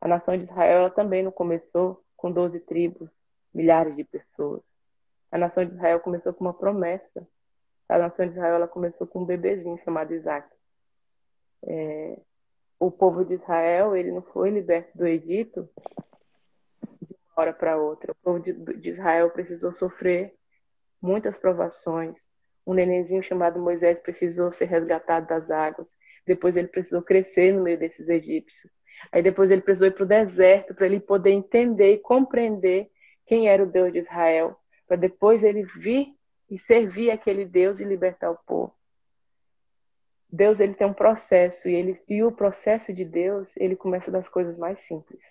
a 0.00 0.08
nação 0.08 0.36
de 0.36 0.44
Israel 0.44 0.78
ela 0.78 0.90
também 0.90 1.22
não 1.22 1.32
começou 1.32 2.02
com 2.16 2.30
12 2.32 2.60
tribos, 2.60 3.10
milhares 3.52 3.96
de 3.96 4.04
pessoas. 4.04 4.62
A 5.30 5.38
nação 5.38 5.64
de 5.64 5.74
Israel 5.74 6.00
começou 6.00 6.32
com 6.32 6.44
uma 6.44 6.54
promessa. 6.54 7.26
A 7.88 7.98
nação 7.98 8.26
de 8.26 8.32
Israel 8.32 8.54
ela 8.54 8.68
começou 8.68 9.06
com 9.06 9.20
um 9.22 9.26
bebezinho 9.26 9.78
chamado 9.78 10.14
Isaac. 10.14 10.48
É, 11.66 12.18
o 12.78 12.90
povo 12.90 13.24
de 13.24 13.34
Israel 13.34 13.96
ele 13.96 14.12
não 14.12 14.22
foi 14.22 14.50
liberto 14.50 14.96
do 14.96 15.06
Egito 15.06 15.68
de 17.02 17.14
uma 17.14 17.42
hora 17.42 17.52
para 17.52 17.76
outra. 17.76 18.12
O 18.12 18.16
povo 18.16 18.40
de, 18.40 18.52
de 18.52 18.90
Israel 18.90 19.30
precisou 19.30 19.72
sofrer 19.72 20.34
muitas 21.00 21.36
provações, 21.36 22.20
um 22.66 22.74
nenenzinho 22.74 23.22
chamado 23.22 23.60
Moisés 23.60 23.98
precisou 23.98 24.52
ser 24.52 24.66
resgatado 24.66 25.26
das 25.26 25.50
águas. 25.50 25.94
Depois 26.26 26.56
ele 26.56 26.68
precisou 26.68 27.02
crescer 27.02 27.52
no 27.52 27.62
meio 27.62 27.78
desses 27.78 28.08
egípcios. 28.08 28.72
Aí 29.12 29.22
depois 29.22 29.50
ele 29.50 29.60
precisou 29.60 29.88
ir 29.88 29.92
para 29.92 30.04
o 30.04 30.08
deserto 30.08 30.74
para 30.74 30.86
ele 30.86 31.00
poder 31.00 31.30
entender 31.30 31.92
e 31.92 31.98
compreender 31.98 32.90
quem 33.26 33.48
era 33.48 33.62
o 33.62 33.66
Deus 33.66 33.92
de 33.92 33.98
Israel. 33.98 34.56
Para 34.86 34.96
depois 34.96 35.42
ele 35.42 35.62
vir 35.62 36.14
e 36.50 36.58
servir 36.58 37.10
aquele 37.10 37.44
Deus 37.44 37.80
e 37.80 37.84
libertar 37.84 38.30
o 38.30 38.38
povo. 38.46 38.72
Deus 40.30 40.58
ele 40.58 40.74
tem 40.74 40.86
um 40.86 40.92
processo 40.92 41.68
e, 41.68 41.74
ele, 41.74 42.00
e 42.08 42.22
o 42.22 42.32
processo 42.32 42.92
de 42.92 43.04
Deus 43.04 43.52
ele 43.56 43.76
começa 43.76 44.10
das 44.10 44.28
coisas 44.28 44.58
mais 44.58 44.80
simples. 44.80 45.22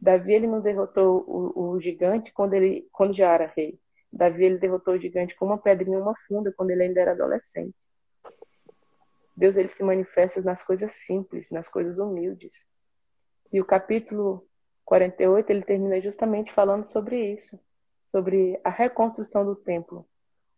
Davi 0.00 0.34
ele 0.34 0.46
não 0.46 0.60
derrotou 0.60 1.24
o, 1.26 1.70
o 1.70 1.80
gigante 1.80 2.32
quando 2.32 2.54
ele 2.54 2.86
quando 2.92 3.14
já 3.14 3.32
era 3.32 3.52
rei. 3.56 3.80
Davi 4.14 4.44
ele 4.44 4.58
derrotou 4.58 4.94
o 4.94 4.98
gigante 4.98 5.34
com 5.34 5.46
uma 5.46 5.58
pedrinha 5.58 5.98
e 5.98 6.00
uma 6.00 6.14
funda 6.28 6.52
quando 6.52 6.70
ele 6.70 6.84
ainda 6.84 7.00
era 7.00 7.10
adolescente. 7.10 7.74
Deus 9.36 9.56
ele 9.56 9.68
se 9.68 9.82
manifesta 9.82 10.40
nas 10.40 10.62
coisas 10.62 10.92
simples, 10.92 11.50
nas 11.50 11.68
coisas 11.68 11.98
humildes. 11.98 12.54
E 13.52 13.60
o 13.60 13.64
capítulo 13.64 14.46
48 14.84 15.50
ele 15.50 15.62
termina 15.62 16.00
justamente 16.00 16.52
falando 16.52 16.88
sobre 16.92 17.34
isso, 17.34 17.58
sobre 18.12 18.60
a 18.62 18.70
reconstrução 18.70 19.44
do 19.44 19.56
templo. 19.56 20.06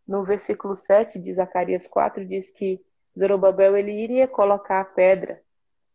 No 0.07 0.23
versículo 0.23 0.77
7 0.77 1.19
de 1.19 1.33
Zacarias 1.33 1.87
4 1.87 2.27
diz 2.27 2.51
que 2.51 2.85
Zorobabel 3.19 3.75
ele 3.75 3.93
iria 3.93 4.29
colocar 4.29 4.81
a 4.81 4.85
pedra 4.85 5.43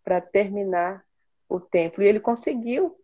para 0.04 0.20
terminar 0.20 1.06
o 1.48 1.60
templo 1.60 2.02
e 2.02 2.08
ele 2.08 2.20
conseguiu. 2.20 2.98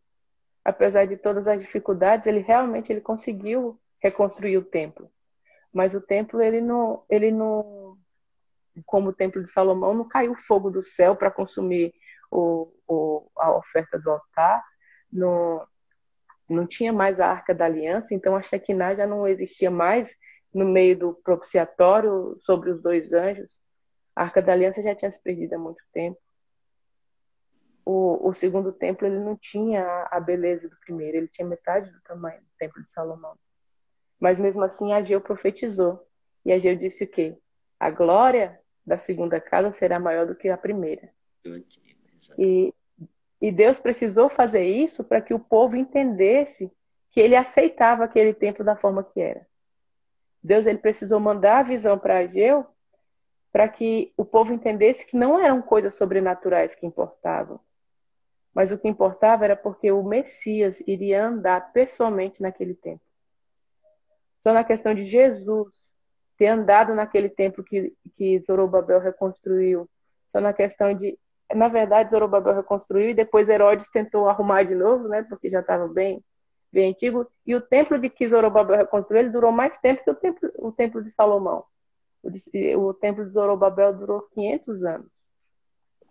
Apesar 0.66 1.06
de 1.06 1.16
todas 1.16 1.48
as 1.48 1.60
dificuldades, 1.60 2.26
ele 2.26 2.40
realmente 2.40 2.92
ele 2.92 3.00
conseguiu 3.00 3.80
reconstruir 4.02 4.58
o 4.58 4.66
templo. 4.66 5.12
Mas 5.74 5.94
o 5.94 6.02
templo, 6.02 6.42
ele 6.42 6.62
não, 6.62 7.04
ele 7.10 7.32
não, 7.32 7.98
como 8.86 9.10
o 9.10 9.14
templo 9.14 9.44
de 9.44 9.52
Salomão, 9.52 9.94
não 9.94 10.08
caiu 10.08 10.36
fogo 10.36 10.70
do 10.70 10.84
céu 10.84 11.16
para 11.16 11.32
consumir 11.32 11.94
o, 12.32 12.72
o, 12.88 13.30
a 13.38 13.56
oferta 13.56 14.00
do 14.00 14.10
altar, 14.10 14.64
não, 15.12 15.66
não 16.50 16.68
tinha 16.68 16.92
mais 16.92 17.20
a 17.20 17.28
arca 17.28 17.54
da 17.54 17.66
aliança, 17.66 18.14
então 18.14 18.36
a 18.36 18.42
Shekinah 18.42 18.96
já 18.96 19.08
não 19.08 19.28
existia 19.28 19.70
mais 19.70 20.16
no 20.54 20.66
meio 20.66 20.98
do 20.98 21.14
propiciatório 21.14 22.38
sobre 22.42 22.72
os 22.72 22.82
dois 22.82 23.14
anjos. 23.14 23.52
A 24.16 24.24
arca 24.24 24.42
da 24.42 24.54
aliança 24.54 24.82
já 24.82 24.96
tinha 24.96 25.12
se 25.12 25.22
perdido 25.22 25.54
há 25.54 25.60
muito 25.60 25.84
tempo. 25.94 26.20
O, 27.86 28.30
o 28.30 28.34
segundo 28.34 28.74
templo 28.74 29.08
ele 29.08 29.20
não 29.20 29.38
tinha 29.38 30.08
a 30.12 30.20
beleza 30.20 30.68
do 30.68 30.76
primeiro, 30.78 31.18
ele 31.18 31.28
tinha 31.28 31.48
metade 31.48 31.90
do 31.90 32.02
tamanho 32.02 32.42
do 32.42 32.48
templo 32.58 32.84
de 32.84 32.92
Salomão. 32.92 33.38
Mas 34.20 34.40
mesmo 34.40 34.64
assim 34.64 34.94
Ageu 34.94 35.22
profetizou. 35.22 36.06
E 36.46 36.54
Ageu 36.54 36.76
disse 36.76 37.04
o 37.04 37.08
quê? 37.08 37.38
A 37.80 37.92
glória 37.92 38.60
da 38.86 38.98
segunda 38.98 39.40
casa 39.40 39.72
será 39.72 40.00
maior 40.00 40.26
do 40.26 40.36
que 40.36 40.50
a 40.50 40.58
primeira. 40.58 41.10
E, 42.38 42.74
e 43.42 43.52
Deus 43.52 43.80
precisou 43.80 44.30
fazer 44.30 44.64
isso 44.64 45.04
para 45.04 45.22
que 45.22 45.34
o 45.34 45.40
povo 45.40 45.76
entendesse 45.76 46.72
que 47.12 47.20
ele 47.20 47.36
aceitava 47.36 48.04
aquele 48.04 48.34
templo 48.34 48.64
da 48.64 48.76
forma 48.76 49.04
que 49.04 49.20
era. 49.20 49.46
Deus 50.42 50.66
ele 50.66 50.78
precisou 50.78 51.20
mandar 51.20 51.60
a 51.60 51.64
visão 51.64 51.98
para 52.00 52.20
Ageu 52.20 52.66
para 53.52 53.68
que 53.68 54.14
o 54.16 54.24
povo 54.24 54.54
entendesse 54.54 55.06
que 55.06 55.18
não 55.18 55.40
eram 55.40 55.62
coisas 55.62 55.96
sobrenaturais 55.96 56.76
que 56.76 56.86
importavam, 56.86 57.60
mas 58.54 58.72
o 58.72 58.78
que 58.78 58.88
importava 58.88 59.46
era 59.46 59.56
porque 59.56 59.92
o 59.92 60.04
Messias 60.04 60.80
iria 60.86 61.26
andar 61.26 61.72
pessoalmente 61.74 62.42
naquele 62.42 62.76
templo 62.76 63.07
só 64.48 64.54
na 64.54 64.64
questão 64.64 64.96
de 64.96 65.06
Jesus 65.06 65.68
ter 66.38 66.48
andado 66.48 66.96
naquele 66.96 67.28
templo 67.28 67.62
que, 67.66 67.94
que 68.16 68.40
Zorobabel 68.40 69.02
reconstruiu, 69.02 69.90
só 70.26 70.40
na 70.40 70.54
questão 70.54 70.94
de. 70.94 71.20
Na 71.54 71.68
verdade, 71.68 72.12
Zorobabel 72.12 72.56
reconstruiu 72.56 73.10
e 73.10 73.14
depois 73.14 73.50
Herodes 73.50 73.90
tentou 73.90 74.30
arrumar 74.30 74.64
de 74.64 74.74
novo, 74.74 75.10
né, 75.10 75.24
porque 75.24 75.50
já 75.50 75.60
estava 75.60 75.86
bem, 75.90 76.24
bem 76.72 76.92
antigo. 76.92 77.30
E 77.46 77.56
o 77.56 77.62
templo 77.62 78.00
de 78.00 78.10
que 78.10 78.26
Zorobabel 78.26 78.78
reconstruiu 78.78 79.20
ele 79.20 79.32
durou 79.32 79.52
mais 79.52 79.78
tempo 79.80 80.02
que 80.02 80.12
o 80.12 80.16
templo, 80.16 80.50
o 80.60 80.72
templo 80.72 81.04
de 81.04 81.12
Salomão. 81.12 81.66
O, 82.24 82.30
de, 82.30 82.76
o 82.78 82.94
templo 82.94 83.26
de 83.26 83.32
Zorobabel 83.32 83.94
durou 83.94 84.22
500 84.34 84.84
anos 84.84 85.12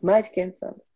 mais 0.03 0.27
de 0.27 0.33
500 0.33 0.63
anos. 0.63 0.93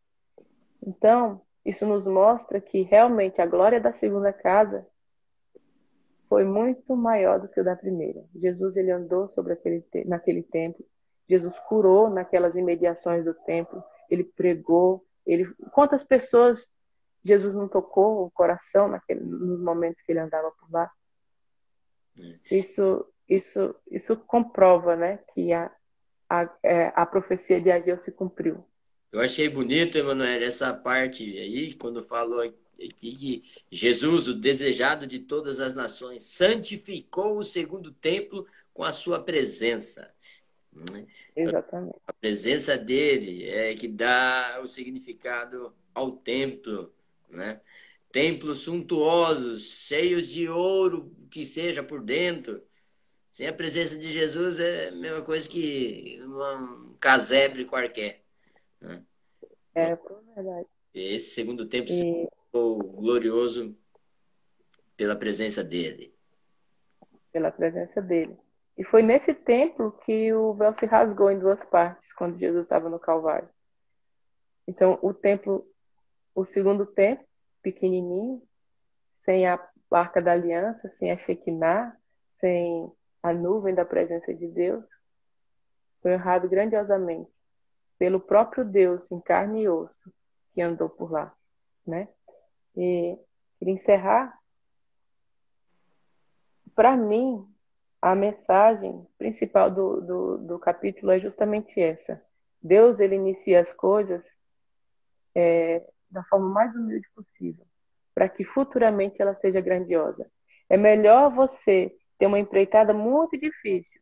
Então, 0.86 1.40
isso 1.64 1.86
nos 1.86 2.04
mostra 2.04 2.60
que 2.60 2.82
realmente 2.82 3.40
a 3.40 3.46
glória 3.46 3.80
da 3.80 3.94
segunda 3.94 4.30
casa 4.30 4.86
foi 6.30 6.44
muito 6.44 6.94
maior 6.94 7.40
do 7.40 7.48
que 7.48 7.60
o 7.60 7.64
da 7.64 7.74
primeira. 7.74 8.24
Jesus 8.36 8.76
ele 8.76 8.92
andou 8.92 9.28
sobre 9.30 9.52
aquele 9.52 9.84
naquele 10.06 10.44
templo, 10.44 10.86
Jesus 11.28 11.58
curou 11.58 12.08
naquelas 12.08 12.54
imediações 12.54 13.24
do 13.24 13.34
templo, 13.34 13.82
ele 14.08 14.22
pregou, 14.22 15.04
ele 15.26 15.52
quantas 15.72 16.04
pessoas 16.04 16.68
Jesus 17.24 17.52
não 17.52 17.68
tocou 17.68 18.24
o 18.24 18.30
coração 18.30 18.86
naquele, 18.86 19.20
nos 19.20 19.60
momentos 19.60 20.02
que 20.02 20.12
ele 20.12 20.20
andava 20.20 20.52
por 20.52 20.70
lá. 20.70 20.88
Isso 22.48 23.04
isso 23.28 23.74
isso 23.90 24.16
comprova, 24.16 24.94
né, 24.94 25.18
que 25.34 25.52
a 25.52 25.68
a, 26.28 26.48
é, 26.62 26.92
a 26.94 27.04
profecia 27.04 27.60
de 27.60 27.72
Ageu 27.72 27.98
se 27.98 28.12
cumpriu. 28.12 28.64
Eu 29.10 29.20
achei 29.20 29.48
bonito, 29.48 29.98
Emanuel, 29.98 30.44
essa 30.44 30.72
parte 30.72 31.24
aí, 31.24 31.74
quando 31.74 32.04
falou 32.04 32.38
que 32.88 33.42
Jesus, 33.70 34.28
o 34.28 34.34
desejado 34.34 35.06
de 35.06 35.18
todas 35.18 35.60
as 35.60 35.74
nações, 35.74 36.24
santificou 36.24 37.38
o 37.38 37.44
segundo 37.44 37.90
templo 37.92 38.46
com 38.72 38.84
a 38.84 38.92
sua 38.92 39.22
presença. 39.22 40.12
Exatamente. 41.34 41.96
A 42.06 42.12
presença 42.12 42.76
dele 42.76 43.48
é 43.48 43.74
que 43.74 43.88
dá 43.88 44.60
o 44.62 44.66
significado 44.66 45.74
ao 45.94 46.12
templo, 46.12 46.92
né? 47.28 47.60
Templos 48.12 48.58
suntuosos, 48.58 49.86
cheios 49.86 50.28
de 50.28 50.48
ouro 50.48 51.14
que 51.30 51.44
seja 51.44 51.82
por 51.82 52.02
dentro. 52.02 52.62
Sem 53.28 53.46
a 53.46 53.52
presença 53.52 53.96
de 53.96 54.10
Jesus 54.10 54.58
é 54.58 54.88
a 54.88 54.92
mesma 54.92 55.22
coisa 55.22 55.48
que 55.48 56.20
um 56.24 56.96
casebre 56.98 57.64
qualquer. 57.64 58.24
Né? 58.80 59.04
É, 59.74 59.94
por 59.94 60.20
verdade. 60.34 60.66
Esse 60.92 61.30
segundo 61.30 61.66
templo 61.66 61.92
e 61.92 62.28
glorioso 62.52 63.76
pela 64.96 65.16
presença 65.16 65.62
dele. 65.62 66.14
Pela 67.32 67.50
presença 67.50 68.02
dele. 68.02 68.36
E 68.76 68.84
foi 68.84 69.02
nesse 69.02 69.34
templo 69.34 69.92
que 70.04 70.32
o 70.32 70.54
véu 70.54 70.74
se 70.74 70.86
rasgou 70.86 71.30
em 71.30 71.38
duas 71.38 71.62
partes, 71.66 72.12
quando 72.14 72.38
Jesus 72.38 72.62
estava 72.62 72.88
no 72.88 72.98
Calvário. 72.98 73.48
Então, 74.66 74.98
o 75.02 75.12
templo, 75.12 75.66
o 76.34 76.44
segundo 76.44 76.86
templo, 76.86 77.26
pequenininho, 77.62 78.42
sem 79.24 79.46
a 79.46 79.60
arca 79.90 80.22
da 80.22 80.32
aliança, 80.32 80.88
sem 80.90 81.10
a 81.10 81.16
Shekinah, 81.18 81.96
sem 82.38 82.90
a 83.22 83.32
nuvem 83.32 83.74
da 83.74 83.84
presença 83.84 84.32
de 84.32 84.46
Deus, 84.48 84.84
foi 86.00 86.14
honrado 86.14 86.48
grandiosamente 86.48 87.30
pelo 87.98 88.18
próprio 88.18 88.64
Deus 88.64 89.10
em 89.12 89.20
carne 89.20 89.62
e 89.62 89.68
osso 89.68 90.12
que 90.52 90.62
andou 90.62 90.88
por 90.88 91.12
lá, 91.12 91.34
né? 91.86 92.08
E 92.76 93.18
queria 93.58 93.74
encerrar. 93.74 94.38
Para 96.74 96.96
mim, 96.96 97.46
a 98.00 98.14
mensagem 98.14 99.06
principal 99.18 99.70
do, 99.70 100.00
do, 100.00 100.38
do, 100.38 100.58
capítulo 100.58 101.12
é 101.12 101.20
justamente 101.20 101.80
essa. 101.80 102.22
Deus 102.62 102.98
ele 102.98 103.16
inicia 103.16 103.60
as 103.60 103.72
coisas 103.74 104.24
é, 105.34 105.86
da 106.10 106.24
forma 106.24 106.48
mais 106.48 106.74
humilde 106.74 107.06
possível, 107.14 107.66
para 108.14 108.28
que 108.28 108.44
futuramente 108.44 109.20
ela 109.20 109.34
seja 109.34 109.60
grandiosa. 109.60 110.30
É 110.68 110.76
melhor 110.76 111.30
você 111.30 111.94
ter 112.18 112.26
uma 112.26 112.38
empreitada 112.38 112.92
muito 112.92 113.38
difícil, 113.38 114.00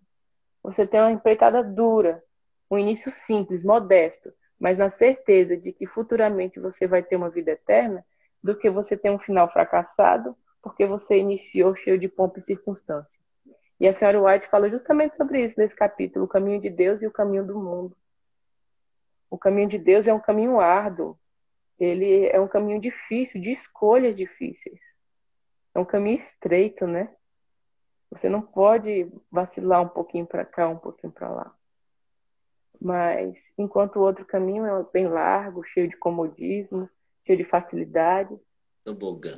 você 0.63 0.87
ter 0.87 1.01
uma 1.01 1.13
empreitada 1.13 1.63
dura, 1.63 2.23
um 2.71 2.79
início 2.79 3.11
simples, 3.11 3.65
modesto, 3.65 4.33
mas 4.59 4.77
na 4.77 4.91
certeza 4.91 5.57
de 5.57 5.73
que 5.73 5.87
futuramente 5.87 6.61
você 6.61 6.87
vai 6.87 7.03
ter 7.03 7.17
uma 7.17 7.31
vida 7.31 7.53
eterna, 7.53 8.05
do 8.43 8.57
que 8.57 8.71
você 8.71 8.97
ter 8.97 9.11
um 9.11 9.19
final 9.19 9.51
fracassado 9.53 10.37
porque 10.63 10.87
você 10.87 11.17
iniciou 11.19 11.75
cheio 11.75 11.99
de 11.99 12.09
pompa 12.09 12.39
e 12.39 12.43
circunstância. 12.43 13.19
E 13.81 13.87
a 13.87 13.93
senhora 13.93 14.21
White 14.21 14.49
fala 14.49 14.69
justamente 14.69 15.17
sobre 15.17 15.45
isso 15.45 15.59
nesse 15.59 15.75
capítulo, 15.75 16.25
o 16.25 16.29
caminho 16.29 16.61
de 16.61 16.69
Deus 16.69 17.01
e 17.01 17.07
o 17.07 17.13
caminho 17.13 17.47
do 17.47 17.59
mundo. 17.59 17.97
O 19.31 19.39
caminho 19.39 19.69
de 19.69 19.79
Deus 19.79 20.09
é 20.09 20.13
um 20.13 20.21
caminho 20.21 20.59
árduo, 20.59 21.19
ele 21.79 22.27
é 22.27 22.41
um 22.41 22.49
caminho 22.49 22.81
difícil, 22.81 23.41
de 23.41 23.53
escolhas 23.53 24.17
difíceis. 24.17 24.81
É 25.75 25.79
um 25.79 25.85
caminho 25.85 26.19
estreito, 26.19 26.87
né? 26.87 27.15
Você 28.11 28.29
não 28.29 28.43
pode 28.43 29.11
vacilar 29.31 29.83
um 29.83 29.89
pouquinho 29.89 30.27
para 30.27 30.45
cá, 30.45 30.69
um 30.69 30.79
pouquinho 30.79 31.13
para 31.13 31.29
lá. 31.29 31.55
Mas 32.81 33.39
enquanto 33.57 33.97
o 33.97 34.03
outro 34.03 34.25
caminho 34.25 34.65
é 34.67 34.87
bem 34.93 35.07
largo, 35.07 35.63
cheio 35.63 35.89
de 35.89 35.97
comodismo, 35.97 36.89
cheio 37.27 37.39
de 37.39 37.45
facilidade, 37.45 38.39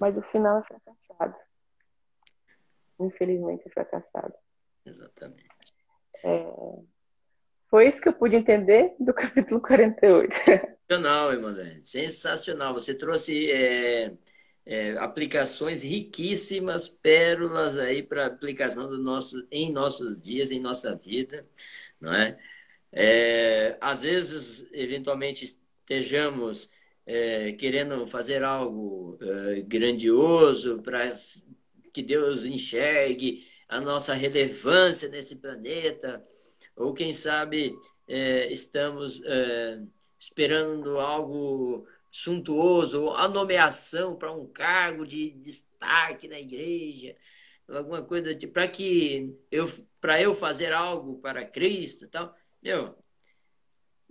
mas 0.00 0.16
o 0.16 0.22
final 0.22 0.58
é 0.58 0.62
fracassado. 0.62 1.34
Infelizmente 3.00 3.66
é 3.66 3.70
fracassado. 3.70 4.34
Exatamente. 4.84 5.48
É... 6.24 6.52
Foi 7.68 7.88
isso 7.88 8.00
que 8.00 8.08
eu 8.08 8.12
pude 8.12 8.36
entender 8.36 8.94
do 8.98 9.14
capítulo 9.14 9.60
48. 9.60 10.34
Sensacional, 10.34 11.32
Emanuel. 11.32 11.82
Sensacional. 11.82 12.74
Você 12.74 12.94
trouxe 12.94 13.50
é, 13.50 14.12
é, 14.66 14.92
aplicações 14.98 15.82
riquíssimas, 15.82 16.88
pérolas 16.88 17.78
aí 17.78 18.02
para 18.02 18.26
aplicação 18.26 18.88
do 18.88 18.98
nosso, 18.98 19.46
em 19.50 19.72
nossos 19.72 20.20
dias, 20.20 20.50
em 20.50 20.60
nossa 20.60 20.94
vida, 20.96 21.46
não 22.00 22.12
é? 22.12 22.36
é 22.92 23.78
às 23.80 24.02
vezes, 24.02 24.66
eventualmente, 24.72 25.44
estejamos 25.44 26.68
é, 27.10 27.52
querendo 27.52 28.06
fazer 28.06 28.44
algo 28.44 29.18
é, 29.20 29.62
grandioso 29.62 30.80
para 30.80 31.12
que 31.92 32.02
Deus 32.04 32.44
enxergue 32.44 33.48
a 33.68 33.80
nossa 33.80 34.14
relevância 34.14 35.08
nesse 35.08 35.34
planeta, 35.34 36.22
ou 36.76 36.94
quem 36.94 37.12
sabe 37.12 37.74
é, 38.06 38.52
estamos 38.52 39.20
é, 39.24 39.82
esperando 40.18 41.00
algo 41.00 41.84
suntuoso, 42.12 43.02
ou 43.02 43.14
a 43.16 43.28
nomeação 43.28 44.14
para 44.14 44.32
um 44.32 44.46
cargo 44.46 45.04
de 45.04 45.30
destaque 45.30 46.28
na 46.28 46.38
igreja, 46.38 47.16
alguma 47.68 48.02
coisa 48.02 48.34
tipo, 48.36 48.52
para 48.52 48.68
que 48.68 49.36
eu 49.50 49.68
para 50.00 50.20
eu 50.22 50.34
fazer 50.34 50.72
algo 50.72 51.20
para 51.20 51.44
Cristo, 51.44 52.08
tal. 52.08 52.34
Meu, 52.62 52.96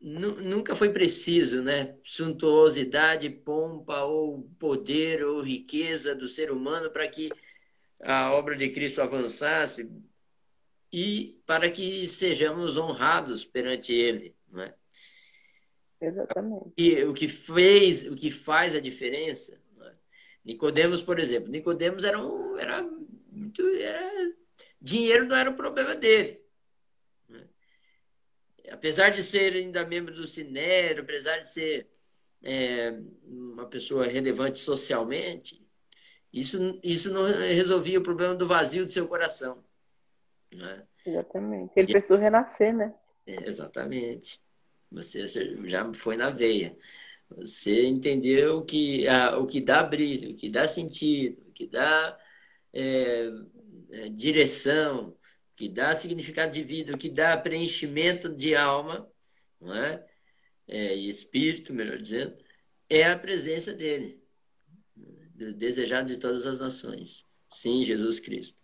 nunca 0.01 0.75
foi 0.75 0.89
preciso, 0.89 1.61
né? 1.61 1.97
Suntuosidade, 2.03 3.29
pompa 3.29 4.03
ou 4.03 4.49
poder 4.57 5.23
ou 5.23 5.41
riqueza 5.41 6.15
do 6.15 6.27
ser 6.27 6.51
humano 6.51 6.89
para 6.89 7.07
que 7.07 7.29
a 8.01 8.31
obra 8.31 8.55
de 8.55 8.69
Cristo 8.69 9.01
avançasse 9.01 9.89
e 10.91 11.39
para 11.45 11.69
que 11.69 12.07
sejamos 12.07 12.77
honrados 12.77 13.43
perante 13.45 13.93
Ele, 13.93 14.35
né? 14.47 14.73
Exatamente. 16.01 16.71
E 16.77 17.03
o 17.03 17.13
que 17.13 17.27
fez, 17.27 18.07
o 18.07 18.15
que 18.15 18.31
faz 18.31 18.73
a 18.73 18.79
diferença, 18.79 19.61
né? 19.75 19.93
Nicodemos, 20.45 21.01
por 21.01 21.19
exemplo, 21.19 21.49
Nicodemos 21.49 22.03
era 22.03 22.19
um, 22.19 22.57
era 22.57 22.81
muito, 23.29 23.67
era 23.67 24.33
dinheiro 24.81 25.25
não 25.25 25.35
era 25.35 25.49
o 25.49 25.57
problema 25.57 25.95
dele 25.95 26.41
apesar 28.71 29.09
de 29.09 29.23
ser 29.23 29.53
ainda 29.53 29.85
membro 29.85 30.13
do 30.13 30.27
Sinédrio, 30.27 31.03
apesar 31.03 31.39
de 31.39 31.47
ser 31.47 31.87
é, 32.43 32.97
uma 33.23 33.65
pessoa 33.65 34.05
relevante 34.05 34.59
socialmente, 34.59 35.65
isso, 36.31 36.79
isso 36.83 37.11
não 37.11 37.25
resolvia 37.25 37.99
o 37.99 38.03
problema 38.03 38.35
do 38.35 38.47
vazio 38.47 38.85
do 38.85 38.91
seu 38.91 39.07
coração. 39.07 39.63
Né? 40.53 40.83
Exatamente. 41.05 41.73
Ele 41.75 41.89
e, 41.89 41.91
precisou 41.91 42.17
renascer, 42.17 42.73
né? 42.73 42.93
É, 43.25 43.47
exatamente. 43.47 44.39
Você 44.91 45.25
já 45.65 45.91
foi 45.93 46.17
na 46.17 46.29
veia. 46.29 46.77
Você 47.29 47.85
entendeu 47.85 48.63
que 48.63 49.07
a, 49.07 49.37
o 49.37 49.45
que 49.45 49.61
dá 49.61 49.83
brilho, 49.83 50.31
o 50.31 50.35
que 50.35 50.49
dá 50.49 50.67
sentido, 50.67 51.41
o 51.47 51.51
que 51.51 51.67
dá 51.67 52.17
é, 52.73 53.29
é, 53.91 54.09
direção, 54.09 55.15
que 55.59 55.67
dá 55.67 55.93
significado 55.93 56.53
de 56.53 56.63
vida, 56.63 56.97
que 56.97 57.09
dá 57.09 57.35
preenchimento 57.35 58.29
de 58.29 58.55
alma, 58.55 59.05
não 59.59 59.75
é? 59.75 60.07
é 60.65 60.95
e 60.95 61.09
espírito, 61.09 61.73
melhor 61.73 61.97
dizendo, 61.97 62.33
é 62.89 63.03
a 63.03 63.19
presença 63.19 63.73
dele, 63.73 64.23
desejado 64.95 66.07
de 66.07 66.15
todas 66.15 66.45
as 66.45 66.61
nações. 66.61 67.27
Sim, 67.51 67.83
Jesus 67.83 68.21
Cristo. 68.21 68.57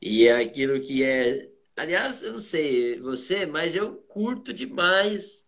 E 0.00 0.28
é 0.28 0.36
aquilo 0.36 0.80
que 0.80 1.02
é. 1.02 1.50
Aliás, 1.74 2.22
eu 2.22 2.34
não 2.34 2.38
sei 2.38 3.00
você, 3.00 3.44
mas 3.44 3.74
eu 3.74 3.96
curto 3.96 4.52
demais 4.52 5.44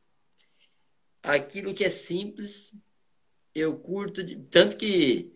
aquilo 1.23 1.75
que 1.75 1.85
é 1.85 1.91
simples. 1.91 2.75
Eu 3.55 3.79
curto, 3.79 4.21
de... 4.25 4.35
tanto 4.47 4.77
que 4.77 5.33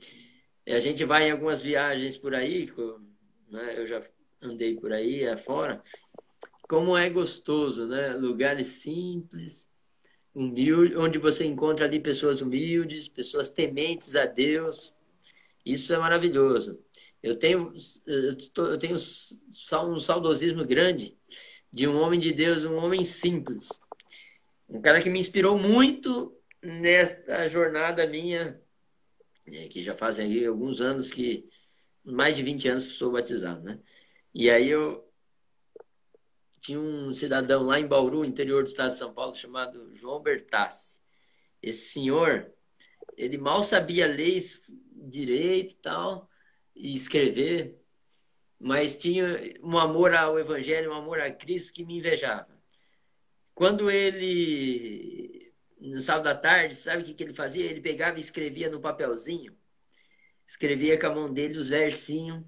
a 0.66 0.81
gente 0.81 1.05
vai 1.05 1.29
em 1.29 1.31
algumas 1.31 1.62
viagens 1.62 2.16
por 2.16 2.35
aí, 2.35 2.69
né? 3.49 3.79
eu 3.79 3.87
já 3.87 4.03
andei 4.42 4.76
por 4.76 4.92
aí 4.92 5.26
afora, 5.26 5.83
como 6.68 6.96
é 6.96 7.11
gostoso, 7.11 7.87
né? 7.87 8.12
Lugares 8.14 8.66
simples, 8.66 9.68
humildes, 10.35 10.96
onde 10.96 11.18
você 11.18 11.44
encontra 11.44 11.85
ali 11.85 11.98
pessoas 11.98 12.40
humildes, 12.40 13.09
pessoas 13.09 13.50
tementes 13.50 14.14
a 14.14 14.26
Deus. 14.26 14.94
Isso 15.64 15.92
é 15.92 15.98
maravilhoso. 15.98 16.79
Eu 17.22 17.37
tenho, 17.37 17.72
eu 18.07 18.79
tenho 18.79 18.94
um 18.94 19.98
saudosismo 19.98 20.64
grande 20.64 21.18
de 21.70 21.87
um 21.87 22.00
homem 22.00 22.18
de 22.18 22.33
Deus, 22.33 22.64
um 22.64 22.76
homem 22.76 23.05
simples. 23.05 23.68
Um 24.68 24.81
cara 24.81 25.03
que 25.03 25.11
me 25.11 25.18
inspirou 25.18 25.59
muito 25.59 26.35
nesta 26.62 27.46
jornada 27.48 28.07
minha, 28.07 28.61
né, 29.46 29.68
que 29.68 29.83
já 29.83 29.94
fazem 29.94 30.46
alguns 30.46 30.81
anos 30.81 31.11
que, 31.11 31.48
mais 32.05 32.37
de 32.37 32.42
20 32.42 32.68
anos 32.68 32.87
que 32.87 32.92
sou 32.92 33.12
batizado, 33.12 33.62
né? 33.62 33.79
E 34.33 34.49
aí 34.49 34.69
eu 34.69 35.11
tinha 36.61 36.79
um 36.79 37.12
cidadão 37.12 37.64
lá 37.64 37.81
em 37.81 37.87
Bauru, 37.87 38.25
interior 38.25 38.62
do 38.62 38.69
estado 38.69 38.93
de 38.93 38.99
São 38.99 39.12
Paulo, 39.12 39.35
chamado 39.35 39.95
João 39.95 40.23
Bertassi. 40.23 41.01
Esse 41.62 41.90
senhor, 41.90 42.53
ele 43.16 43.37
mal 43.38 43.62
sabia 43.62 44.07
ler 44.07 44.40
direito 44.93 45.73
e 45.73 45.77
tal, 45.77 46.31
e 46.77 46.95
escrever, 46.95 47.83
mas 48.59 48.97
tinha 48.97 49.59
um 49.62 49.79
amor 49.79 50.14
ao 50.14 50.38
evangelho, 50.38 50.90
um 50.90 50.95
amor 50.95 51.21
a 51.21 51.31
Cristo 51.31 51.73
que 51.73 51.85
me 51.85 51.99
invejava. 51.99 52.49
Quando 53.55 53.90
ele, 53.90 55.53
no 55.79 56.01
sábado 56.01 56.25
da 56.25 56.35
tarde, 56.35 56.77
sabe 56.77 57.03
o 57.03 57.05
que, 57.05 57.14
que 57.14 57.25
ele 57.25 57.35
fazia? 57.35 57.64
Ele 57.64 57.81
pegava 57.81 58.19
e 58.19 58.21
escrevia 58.21 58.71
no 58.71 58.81
papelzinho, 58.81 59.57
escrevia 60.47 60.99
com 60.99 61.07
a 61.07 61.14
mão 61.14 61.33
dele 61.33 61.59
os 61.59 61.69
versinhos 61.69 62.45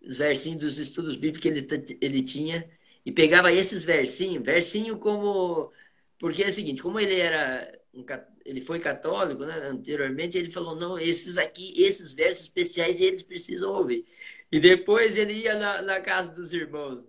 os 0.00 0.16
versinhos 0.16 0.60
dos 0.60 0.78
estudos 0.78 1.16
bíblicos 1.16 1.40
que 1.40 1.48
ele, 1.48 1.66
ele 2.00 2.22
tinha 2.22 2.68
e 3.04 3.12
pegava 3.12 3.52
esses 3.52 3.84
versinhos, 3.84 4.44
versinho 4.44 4.98
como. 4.98 5.72
Porque 6.18 6.42
é 6.42 6.48
o 6.48 6.52
seguinte, 6.52 6.82
como 6.82 6.98
ele 6.98 7.14
era 7.14 7.80
um, 7.94 8.04
ele 8.44 8.60
foi 8.60 8.78
católico, 8.80 9.44
né? 9.44 9.54
Anteriormente 9.68 10.36
ele 10.36 10.50
falou 10.50 10.74
não, 10.74 10.98
esses 10.98 11.36
aqui, 11.36 11.74
esses 11.82 12.12
versos 12.12 12.44
especiais 12.44 13.00
eles 13.00 13.22
precisam 13.22 13.72
ouvir. 13.72 14.04
E 14.50 14.58
depois 14.58 15.16
ele 15.16 15.34
ia 15.34 15.54
na, 15.54 15.82
na 15.82 16.00
casa 16.00 16.30
dos 16.30 16.52
irmãos 16.52 17.06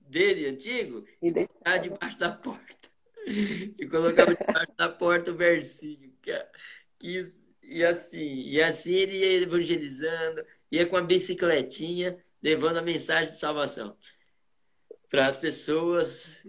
dele 0.00 0.46
antigo 0.46 1.04
e 1.20 1.30
deixava 1.30 1.78
debaixo 1.78 2.18
da 2.18 2.30
porta 2.30 2.88
e 3.26 3.86
colocava 3.86 4.34
debaixo 4.34 4.72
da 4.76 4.88
porta 4.88 5.30
o 5.30 5.36
versinho 5.36 6.10
que, 6.22 6.32
que 6.98 7.24
e 7.62 7.84
assim 7.84 8.42
e 8.48 8.62
assim 8.62 8.92
ele 8.92 9.18
ia 9.18 9.42
evangelizando, 9.42 10.42
ia 10.72 10.86
com 10.86 10.96
a 10.96 11.02
bicicletinha 11.02 12.18
levando 12.42 12.78
a 12.78 12.82
mensagem 12.82 13.30
de 13.30 13.38
salvação 13.38 13.96
para 15.08 15.26
as 15.26 15.36
pessoas. 15.36 16.44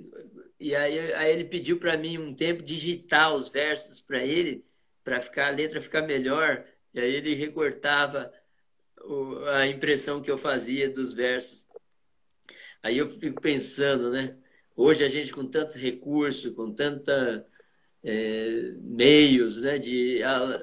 E 0.60 0.76
aí, 0.76 1.14
aí 1.14 1.32
ele 1.32 1.46
pediu 1.46 1.80
para 1.80 1.98
mim 1.98 2.18
um 2.18 2.34
tempo 2.34 2.64
digitar 2.64 3.34
os 3.34 3.50
versos 3.50 4.02
para 4.02 4.24
ele, 4.24 4.66
para 5.04 5.22
ficar 5.22 5.48
a 5.48 5.52
letra 5.52 5.82
ficar 5.82 6.02
melhor. 6.02 6.66
E 6.94 7.00
aí 7.00 7.14
ele 7.14 7.36
recortava 7.36 8.32
o, 9.02 9.46
a 9.46 9.68
impressão 9.68 10.22
que 10.22 10.30
eu 10.30 10.38
fazia 10.38 10.90
dos 10.90 11.14
versos. 11.14 11.68
Aí 12.84 12.98
eu 12.98 13.10
fico 13.10 13.42
pensando, 13.42 14.12
né? 14.12 14.38
Hoje 14.76 15.04
a 15.04 15.10
gente 15.10 15.34
com 15.34 15.46
tantos 15.46 15.76
recursos, 15.76 16.54
com 16.54 16.74
tanta 16.74 17.46
é, 18.04 18.74
meios, 18.82 19.60
né, 19.60 19.78
de 19.78 20.22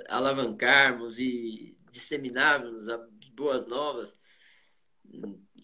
alavancarmos 0.09 1.19
e 1.19 1.77
disseminarmos 1.91 2.89
as 2.89 3.01
boas 3.35 3.67
novas, 3.67 4.19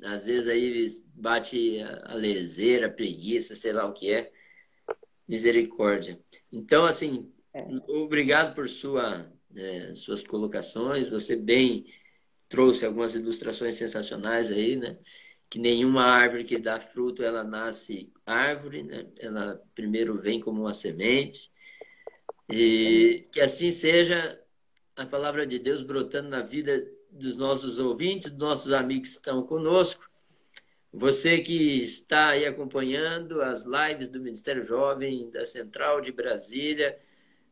às 0.03 0.27
vezes 0.27 0.49
aí 0.49 0.87
bate 1.15 1.79
a 2.05 2.15
leseira, 2.15 2.87
a 2.87 2.91
preguiça, 2.91 3.55
sei 3.55 3.73
lá 3.73 3.87
o 3.87 3.93
que 3.93 4.13
é. 4.13 4.31
Misericórdia. 5.29 6.21
Então, 6.51 6.85
assim, 6.85 7.33
é. 7.55 7.63
obrigado 7.89 8.55
por 8.55 8.69
sua, 8.69 9.33
é, 9.55 9.95
suas 9.95 10.23
colocações. 10.23 11.09
Você 11.09 11.37
bem 11.37 11.87
trouxe 12.49 12.85
algumas 12.85 13.15
ilustrações 13.15 13.77
sensacionais 13.77 14.51
aí, 14.51 14.77
né? 14.77 14.99
Que 15.49 15.59
nenhuma 15.59 16.03
árvore 16.03 16.45
que 16.45 16.59
dá 16.59 16.81
fruto, 16.81 17.23
ela 17.23 17.45
nasce 17.45 18.13
árvore, 18.27 18.83
né? 18.83 19.07
Ela 19.19 19.63
primeiro 19.75 20.21
vem 20.21 20.41
como 20.41 20.63
uma 20.63 20.75
semente. 20.75 21.51
E 22.51 23.27
que 23.33 23.41
assim 23.41 23.71
seja 23.71 24.39
a 24.97 25.07
palavra 25.07 25.47
de 25.47 25.59
Deus 25.59 25.81
brotando 25.81 26.29
na 26.29 26.43
vida 26.43 26.87
dos 27.13 27.37
nossos 27.37 27.79
ouvintes, 27.79 28.31
dos 28.31 28.39
nossos 28.39 28.73
amigos 28.73 29.11
que 29.11 29.17
estão 29.17 29.43
conosco. 29.43 30.11
Você 30.93 31.41
que 31.41 31.79
está 31.79 32.31
aí 32.31 32.45
acompanhando 32.45 33.41
as 33.41 33.65
lives 33.65 34.09
do 34.09 34.21
Ministério 34.21 34.63
Jovem 34.63 35.31
da 35.31 35.45
Central 35.45 36.01
de 36.01 36.11
Brasília, 36.11 36.99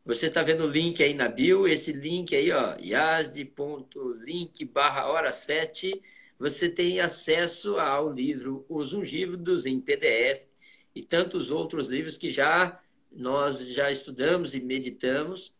você 0.03 0.27
está 0.27 0.41
vendo 0.41 0.63
o 0.63 0.69
link 0.69 1.01
aí 1.01 1.13
na 1.13 1.27
bio, 1.27 1.67
esse 1.67 1.91
link 1.91 2.35
aí, 2.35 2.51
ó, 2.51 2.75
yasde.link 2.79 4.65
barra 4.65 5.07
hora 5.07 5.31
7, 5.31 6.01
você 6.39 6.67
tem 6.67 6.99
acesso 6.99 7.79
ao 7.79 8.11
livro 8.11 8.65
Os 8.67 8.93
Ungívidos 8.93 9.65
em 9.65 9.79
PDF 9.79 10.47
e 10.95 11.03
tantos 11.03 11.51
outros 11.51 11.87
livros 11.87 12.17
que 12.17 12.29
já 12.29 12.81
nós 13.11 13.59
já 13.67 13.91
estudamos 13.91 14.53
e 14.53 14.59
meditamos 14.59 15.53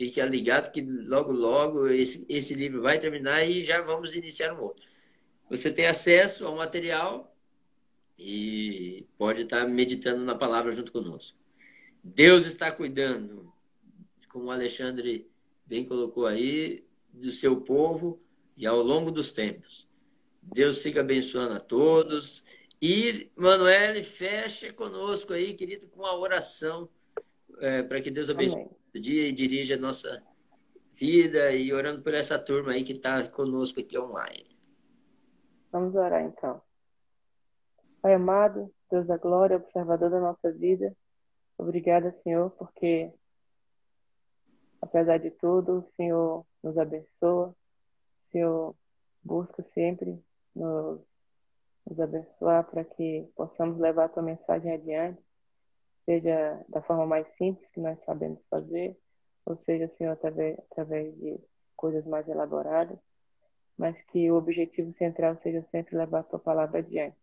Fique 0.00 0.18
ligado 0.22 0.72
que 0.72 0.80
logo, 0.80 1.30
logo 1.30 1.86
esse, 1.88 2.24
esse 2.26 2.54
livro 2.54 2.80
vai 2.80 2.98
terminar 2.98 3.44
e 3.44 3.62
já 3.62 3.82
vamos 3.82 4.14
iniciar 4.14 4.54
um 4.54 4.62
outro. 4.62 4.88
Você 5.50 5.70
tem 5.70 5.86
acesso 5.86 6.46
ao 6.46 6.56
material 6.56 7.36
e 8.18 9.06
pode 9.18 9.42
estar 9.42 9.68
meditando 9.68 10.24
na 10.24 10.34
palavra 10.34 10.72
junto 10.72 10.90
conosco. 10.90 11.36
Deus 12.02 12.46
está 12.46 12.72
cuidando, 12.72 13.52
como 14.30 14.46
o 14.46 14.50
Alexandre 14.50 15.30
bem 15.66 15.84
colocou 15.84 16.26
aí, 16.26 16.82
do 17.12 17.30
seu 17.30 17.60
povo 17.60 18.18
e 18.56 18.66
ao 18.66 18.80
longo 18.82 19.10
dos 19.10 19.30
tempos. 19.30 19.86
Deus 20.40 20.78
siga 20.78 21.02
abençoando 21.02 21.52
a 21.52 21.60
todos. 21.60 22.42
E, 22.80 23.30
Manuel, 23.36 24.02
feche 24.02 24.72
conosco 24.72 25.34
aí, 25.34 25.52
querido, 25.52 25.88
com 25.88 26.06
a 26.06 26.18
oração 26.18 26.88
é, 27.60 27.82
para 27.82 28.00
que 28.00 28.10
Deus 28.10 28.28
abençoe 28.28 28.62
Amém 28.62 28.80
dia 28.98 29.28
e 29.28 29.32
dirige 29.32 29.74
a 29.74 29.78
nossa 29.78 30.22
vida 30.92 31.52
e 31.52 31.72
orando 31.72 32.02
por 32.02 32.14
essa 32.14 32.38
turma 32.38 32.72
aí 32.72 32.82
que 32.82 32.92
está 32.92 33.28
conosco 33.28 33.80
aqui 33.80 33.98
online. 33.98 34.58
Vamos 35.70 35.94
orar 35.94 36.22
então. 36.22 36.60
Pai 38.02 38.14
amado, 38.14 38.72
Deus 38.90 39.06
da 39.06 39.16
glória, 39.16 39.56
observador 39.56 40.10
da 40.10 40.20
nossa 40.20 40.50
vida, 40.50 40.96
obrigada, 41.56 42.16
Senhor, 42.24 42.50
porque 42.52 43.12
apesar 44.80 45.18
de 45.18 45.30
tudo, 45.30 45.78
o 45.78 45.90
Senhor 45.96 46.46
nos 46.62 46.78
abençoa, 46.78 47.48
o 47.48 48.30
Senhor 48.32 48.74
busca 49.22 49.62
sempre 49.74 50.18
nos, 50.56 51.00
nos 51.86 52.00
abençoar 52.00 52.64
para 52.64 52.84
que 52.84 53.28
possamos 53.36 53.78
levar 53.78 54.06
a 54.06 54.08
tua 54.08 54.22
mensagem 54.22 54.72
adiante 54.72 55.29
seja 56.04 56.64
da 56.68 56.82
forma 56.82 57.06
mais 57.06 57.26
simples 57.36 57.70
que 57.70 57.80
nós 57.80 58.02
sabemos 58.02 58.44
fazer, 58.46 58.96
ou 59.44 59.56
seja, 59.56 59.88
Senhor, 59.88 60.12
através, 60.12 60.58
através 60.70 61.14
de 61.18 61.38
coisas 61.76 62.06
mais 62.06 62.28
elaboradas, 62.28 62.98
mas 63.76 64.00
que 64.02 64.30
o 64.30 64.36
objetivo 64.36 64.92
central 64.94 65.36
seja 65.38 65.62
sempre 65.70 65.96
levar 65.96 66.20
a 66.20 66.24
tua 66.24 66.38
palavra 66.38 66.80
adiante. 66.80 67.16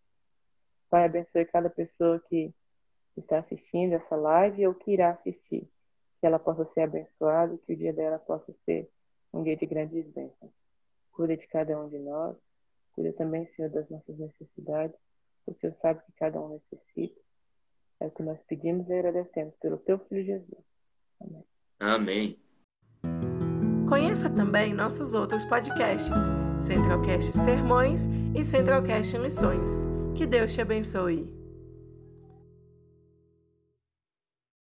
Pai, 0.89 1.05
abençoe 1.05 1.45
cada 1.45 1.69
pessoa 1.69 2.19
que 2.27 2.53
está 3.15 3.39
assistindo 3.39 3.93
essa 3.93 4.15
live 4.15 4.67
ou 4.67 4.73
que 4.73 4.91
irá 4.91 5.11
assistir, 5.11 5.69
que 6.19 6.25
ela 6.25 6.39
possa 6.39 6.65
ser 6.73 6.81
abençoada, 6.81 7.57
que 7.59 7.73
o 7.73 7.77
dia 7.77 7.93
dela 7.93 8.17
possa 8.17 8.53
ser 8.65 8.89
um 9.33 9.43
dia 9.43 9.55
de 9.55 9.65
grandes 9.65 10.07
bênçãos. 10.11 10.53
Cuida 11.11 11.35
de 11.35 11.47
cada 11.47 11.79
um 11.79 11.89
de 11.89 11.99
nós, 11.99 12.35
cuida 12.93 13.13
também, 13.13 13.45
Senhor, 13.47 13.69
das 13.69 13.89
nossas 13.89 14.17
necessidades, 14.17 14.97
o 15.45 15.53
Senhor 15.55 15.75
sabe 15.81 16.03
que 16.05 16.11
cada 16.13 16.39
um 16.41 16.49
necessita. 16.49 17.26
É 17.99 18.05
o 18.05 18.11
que 18.11 18.23
nós 18.23 18.39
pedimos 18.47 18.87
e 18.89 18.93
agradecemos 18.93 19.55
pelo 19.61 19.77
teu 19.77 19.99
Filho 20.07 20.25
Jesus. 20.25 20.63
Amém. 21.19 21.43
Amém. 21.79 22.39
Conheça 23.87 24.29
também 24.29 24.73
nossos 24.73 25.13
outros 25.13 25.45
podcasts, 25.45 26.17
Centralcast 26.59 27.31
Sermões 27.31 28.07
e 28.35 28.43
Centralcast 28.43 29.17
Missões. 29.17 29.85
Que 30.13 30.25
Deus 30.25 30.53
te 30.53 30.61
abençoe. 30.61 31.36